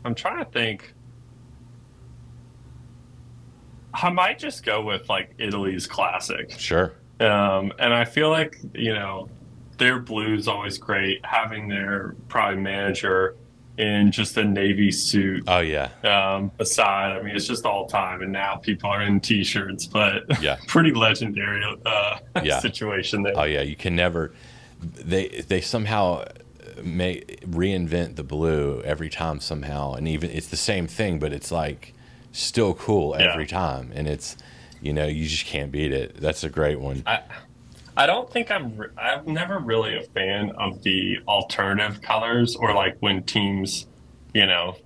I'm 0.04 0.14
trying 0.14 0.38
to 0.38 0.50
think. 0.50 0.94
I 3.92 4.10
might 4.10 4.38
just 4.38 4.64
go 4.64 4.82
with 4.82 5.08
like 5.08 5.34
Italy's 5.38 5.86
classic. 5.86 6.52
Sure. 6.58 6.94
Um, 7.20 7.72
and 7.78 7.92
I 7.92 8.04
feel 8.04 8.30
like 8.30 8.56
you 8.74 8.94
know 8.94 9.28
their 9.78 9.98
blue 9.98 10.34
is 10.34 10.48
always 10.48 10.78
great. 10.78 11.24
Having 11.24 11.68
their 11.68 12.14
probably 12.28 12.60
manager 12.60 13.36
in 13.78 14.10
just 14.10 14.36
a 14.36 14.44
navy 14.44 14.90
suit. 14.90 15.44
Oh 15.46 15.60
yeah. 15.60 15.90
Um, 16.02 16.50
aside, 16.58 17.16
I 17.16 17.22
mean, 17.22 17.34
it's 17.34 17.46
just 17.46 17.64
all 17.64 17.86
time, 17.86 18.22
and 18.22 18.32
now 18.32 18.56
people 18.56 18.90
are 18.90 19.02
in 19.02 19.20
t-shirts, 19.20 19.86
but 19.86 20.42
yeah, 20.42 20.58
pretty 20.66 20.92
legendary 20.92 21.64
uh, 21.86 22.18
yeah. 22.42 22.58
situation 22.58 23.22
there. 23.22 23.34
Oh 23.36 23.44
yeah, 23.44 23.62
you 23.62 23.76
can 23.76 23.96
never. 23.96 24.32
They 24.80 25.28
they 25.48 25.60
somehow 25.60 26.24
may 26.82 27.22
reinvent 27.46 28.16
the 28.16 28.24
blue 28.24 28.82
every 28.82 29.08
time 29.08 29.40
somehow, 29.40 29.94
and 29.94 30.06
even 30.08 30.30
it's 30.30 30.48
the 30.48 30.56
same 30.56 30.86
thing, 30.86 31.18
but 31.18 31.32
it's 31.32 31.50
like 31.50 31.94
still 32.32 32.74
cool 32.74 33.14
every 33.14 33.44
yeah. 33.44 33.48
time, 33.48 33.92
and 33.94 34.08
it's 34.08 34.36
you 34.80 34.92
know 34.92 35.06
you 35.06 35.26
just 35.28 35.46
can't 35.46 35.70
beat 35.70 35.92
it. 35.92 36.16
That's 36.16 36.42
a 36.42 36.48
great 36.48 36.80
one. 36.80 37.04
I, 37.06 37.20
I 37.98 38.06
don't 38.06 38.30
think 38.32 38.52
I'm. 38.52 38.76
Re- 38.76 38.88
I'm 38.96 39.34
never 39.34 39.58
really 39.58 39.96
a 39.96 40.02
fan 40.02 40.52
of 40.52 40.84
the 40.84 41.18
alternative 41.26 42.00
colors 42.00 42.54
or 42.54 42.72
like 42.72 42.96
when 43.00 43.24
teams, 43.24 43.86
you 44.32 44.46
know, 44.46 44.76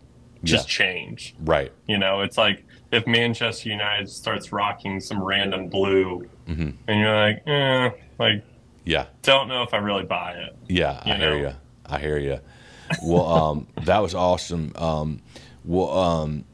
just 0.43 0.67
yeah. 0.67 0.87
change. 0.87 1.35
Right. 1.41 1.71
You 1.87 1.99
know, 1.99 2.23
it's 2.23 2.39
like 2.39 2.65
if 2.91 3.07
Manchester 3.07 3.69
United 3.69 4.09
starts 4.09 4.51
rocking 4.51 4.99
some 4.99 5.23
random 5.23 5.69
blue, 5.69 6.27
mm-hmm. 6.49 6.71
and 6.89 7.01
you're 7.01 7.15
like, 7.15 7.43
eh, 7.47 7.91
like, 8.19 8.45
yeah, 8.85 9.07
don't 9.21 9.47
know 9.47 9.63
if 9.63 9.75
I 9.75 9.77
really 9.77 10.05
buy 10.05 10.33
it. 10.33 10.57
Yeah, 10.69 11.03
I 11.05 11.19
know? 11.19 11.37
hear 11.37 11.37
you. 11.37 11.55
I 11.85 11.99
hear 11.99 12.19
you. 12.19 12.41
Well, 13.03 13.27
um, 13.27 13.67
that 13.85 13.99
was 13.99 14.15
awesome. 14.15 14.73
Um, 14.75 15.21
well, 15.67 15.91
um, 15.91 16.45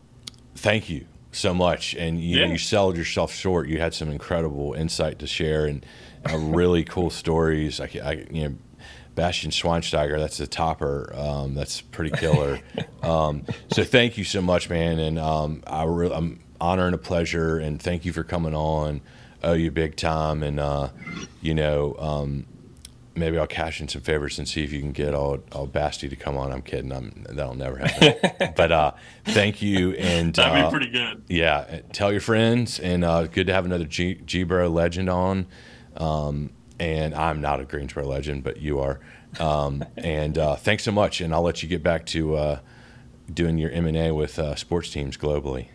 thank 0.56 0.90
you 0.90 1.06
so 1.30 1.54
much. 1.54 1.94
And 1.94 2.20
you, 2.20 2.38
yeah. 2.38 2.46
know, 2.46 2.52
you 2.52 2.58
sold 2.58 2.96
yourself 2.96 3.32
short. 3.32 3.68
You 3.68 3.78
had 3.78 3.94
some 3.94 4.10
incredible 4.10 4.74
insight 4.74 5.20
to 5.20 5.26
share 5.28 5.66
and 5.66 5.86
uh, 6.30 6.38
really 6.38 6.84
cool 6.84 7.10
stories. 7.10 7.80
I, 7.80 7.90
I, 8.02 8.12
you 8.30 8.48
know, 8.48 8.54
Bastian 9.14 9.50
Schweinsteiger, 9.50 10.18
that's 10.18 10.38
a 10.38 10.46
topper. 10.46 11.12
Um, 11.14 11.54
that's 11.54 11.80
pretty 11.80 12.16
killer. 12.16 12.60
um, 13.02 13.44
so 13.72 13.82
thank 13.82 14.16
you 14.16 14.24
so 14.24 14.40
much, 14.40 14.70
man. 14.70 14.98
And 14.98 15.18
um, 15.18 15.62
I 15.66 15.84
re- 15.84 16.12
I'm 16.12 16.40
honor 16.60 16.86
and 16.86 16.94
a 16.94 16.98
pleasure. 16.98 17.58
And 17.58 17.82
thank 17.82 18.04
you 18.04 18.12
for 18.12 18.22
coming 18.22 18.54
on. 18.54 19.00
Owe 19.42 19.54
you 19.54 19.70
big 19.70 19.96
time. 19.96 20.42
And 20.42 20.60
uh, 20.60 20.90
you 21.40 21.54
know, 21.54 21.96
um, 21.98 22.46
maybe 23.18 23.38
I'll 23.38 23.46
cash 23.46 23.80
in 23.80 23.88
some 23.88 24.02
favors 24.02 24.38
and 24.38 24.48
see 24.48 24.62
if 24.62 24.72
you 24.72 24.80
can 24.80 24.92
get 24.92 25.14
all, 25.14 25.38
all 25.52 25.66
Basti 25.66 26.08
to 26.08 26.16
come 26.16 26.36
on. 26.36 26.52
I'm 26.52 26.62
kidding. 26.62 26.92
I'm, 26.92 27.26
that'll 27.28 27.54
never 27.54 27.78
happen. 27.78 28.52
but 28.56 28.72
uh, 28.72 28.92
thank 29.24 29.60
you. 29.60 29.92
And 29.94 30.34
that'd 30.34 30.54
be 30.54 30.60
uh, 30.60 30.70
pretty 30.70 30.90
good. 30.90 31.24
Yeah. 31.28 31.80
Tell 31.92 32.12
your 32.12 32.20
friends. 32.20 32.78
And 32.78 33.04
uh, 33.04 33.26
good 33.26 33.48
to 33.48 33.52
have 33.52 33.64
another 33.64 33.84
G, 33.84 34.14
G-Bro 34.14 34.68
legend 34.68 35.10
on. 35.10 35.46
Um, 35.98 36.50
and 36.80 37.14
I'm 37.14 37.40
not 37.40 37.60
a 37.60 37.64
Greensboro 37.64 38.06
legend, 38.06 38.44
but 38.44 38.58
you 38.58 38.78
are. 38.80 39.00
Um, 39.40 39.84
and 39.96 40.38
uh, 40.38 40.56
thanks 40.56 40.84
so 40.84 40.92
much. 40.92 41.20
And 41.20 41.34
I'll 41.34 41.42
let 41.42 41.62
you 41.62 41.68
get 41.68 41.82
back 41.82 42.06
to 42.06 42.36
uh, 42.36 42.60
doing 43.32 43.58
your 43.58 43.70
M&A 43.70 44.12
with 44.12 44.38
uh, 44.38 44.54
sports 44.54 44.90
teams 44.90 45.16
globally. 45.16 45.68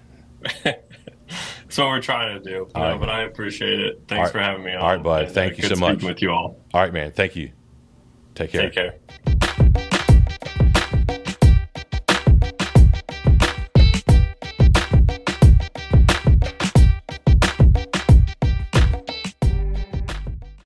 That's 0.63 1.77
what 1.77 1.87
we're 1.87 2.01
trying 2.01 2.41
to 2.41 2.49
do. 2.49 2.67
Know, 2.75 2.97
but 2.97 3.09
I 3.09 3.23
appreciate 3.23 3.79
it. 3.79 4.03
Thanks 4.07 4.27
right. 4.27 4.31
for 4.31 4.39
having 4.39 4.63
me 4.63 4.73
on. 4.73 4.81
All 4.81 4.89
right, 4.89 5.03
bud. 5.03 5.21
And, 5.23 5.31
uh, 5.31 5.33
Thank 5.33 5.57
you 5.57 5.63
so 5.63 5.75
much. 5.75 6.03
with 6.03 6.21
you 6.21 6.31
all. 6.31 6.59
All 6.73 6.81
right, 6.81 6.93
man. 6.93 7.11
Thank 7.11 7.35
you. 7.35 7.51
Take 8.35 8.51
care. 8.51 8.69
Take 8.69 8.73
care. 8.73 9.79